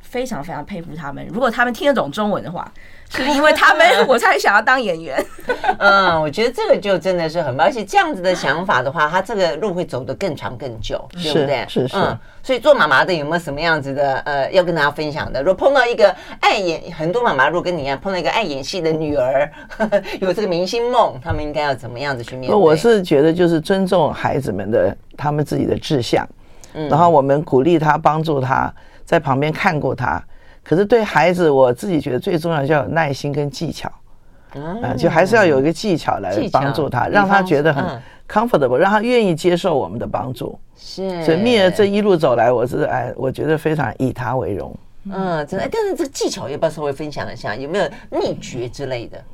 [0.00, 1.26] 非常非常佩服他们。
[1.30, 2.72] 如果他们听得懂中文的话。
[3.08, 5.24] 是因为他们， 我才想要当演员。
[5.78, 11.64] 嗯，我觉得这个就真的是很棒，而且这样子的想法的话，他这个路会走得更长更久，对不对？
[11.68, 11.96] 是是。
[11.96, 15.40] 嗯，所以做妈妈的有没有什么样子的呃要跟大家分享的？
[15.42, 22.56] 如果碰到一个爱演，很多妈妈如果跟你一样碰到一个爱演戏的女儿，呵 呵有这个明星梦，他们应该要怎么样子去面对？
[22.56, 26.26] 我是觉得就是尊重孩子们的他们自己的志向。
[26.90, 28.70] 然后我们鼓励他，帮助他，
[29.02, 30.22] 在旁边看过他。
[30.68, 33.88] 可是对孩子，我自己觉得最重要就要有耐心跟技巧，
[34.54, 37.84] 嗯，就还是要有一个技巧来帮助他，让他觉得很
[38.28, 40.58] comfortable，让他愿意接受我们的帮助。
[40.76, 44.76] 是，所以蜜儿这一路走来，我是哎，我觉得非常以他为荣。
[45.04, 45.68] 嗯，真的。
[45.70, 47.54] 但是这个技巧要不要稍微分享一下？
[47.54, 49.24] 有没有秘诀之类的？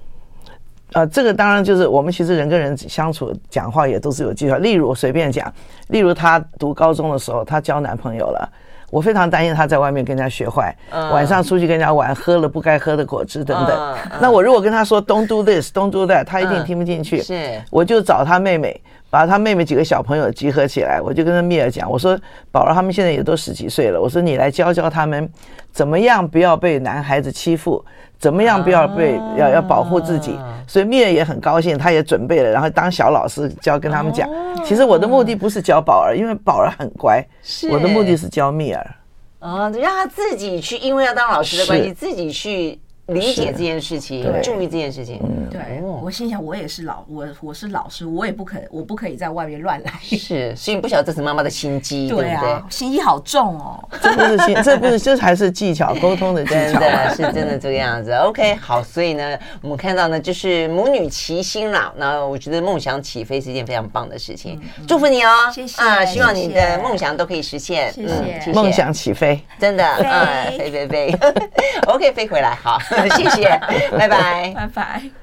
[0.92, 4.58] 呃，这个当然就是我们其实人跟人相处讲话也都是有技巧。
[4.58, 5.50] 例如随便讲，
[5.88, 8.52] 例如他读高中的时候，他交男朋友了。
[8.92, 13.96] 我非常担心他在外面跟人家学坏，晚上出去跟人家玩，喝了不该喝的果汁等等。
[14.20, 17.22] 那我如果跟他说 “Don't do this, don't do that”，他一定听不进去。
[17.22, 18.78] 是，我就找他妹妹，
[19.12, 22.18] 把他妹妹几个小朋友集合起来，我就跟他蜜儿讲，我说
[22.50, 25.30] ：“宝儿他们现在也都十几岁了，我说你来教教他们，
[25.70, 27.84] 怎么样不要被男孩子欺负。”
[28.22, 34.30] 怎么样不要被要要保护自己，所以蜜儿也很高兴，她也准备了，然后当小老师教跟他们讲。
[34.64, 37.20] 其实我的目的不是教宝儿，因为宝儿很乖，
[37.68, 38.94] 我的目的是教蜜儿。
[39.40, 42.78] 啊，让他自己去，因为要当老师的关系，自己去。
[43.06, 45.20] 理解这件事情，注意这件事情。
[45.24, 49.92] 嗯，对，我心想，我也是老我我是老师，我也不可我不可以在外面乱来。
[50.02, 52.62] 是，所以你不晓得这是妈妈的心机，对不对？
[52.70, 53.88] 心机好重哦。
[54.00, 56.80] 这不是心，这不是，这才是技巧，沟通的技巧。
[57.14, 58.12] 是真的这个样子。
[58.12, 61.92] OK，好，所以呢，我们看到呢，就是母女齐心啦。
[61.96, 65.50] 那我觉得梦想起飞是一件非常棒的事情，祝福你哦。
[65.52, 67.92] 谢谢啊，希望你的梦想都可以实现。
[67.92, 68.06] 谢
[68.40, 71.16] 谢，梦想起飞，真的，嗯，飞飞飞。
[71.88, 72.78] OK，飞回来，好。
[73.16, 73.60] 谢谢，
[73.96, 75.02] 拜拜，拜拜。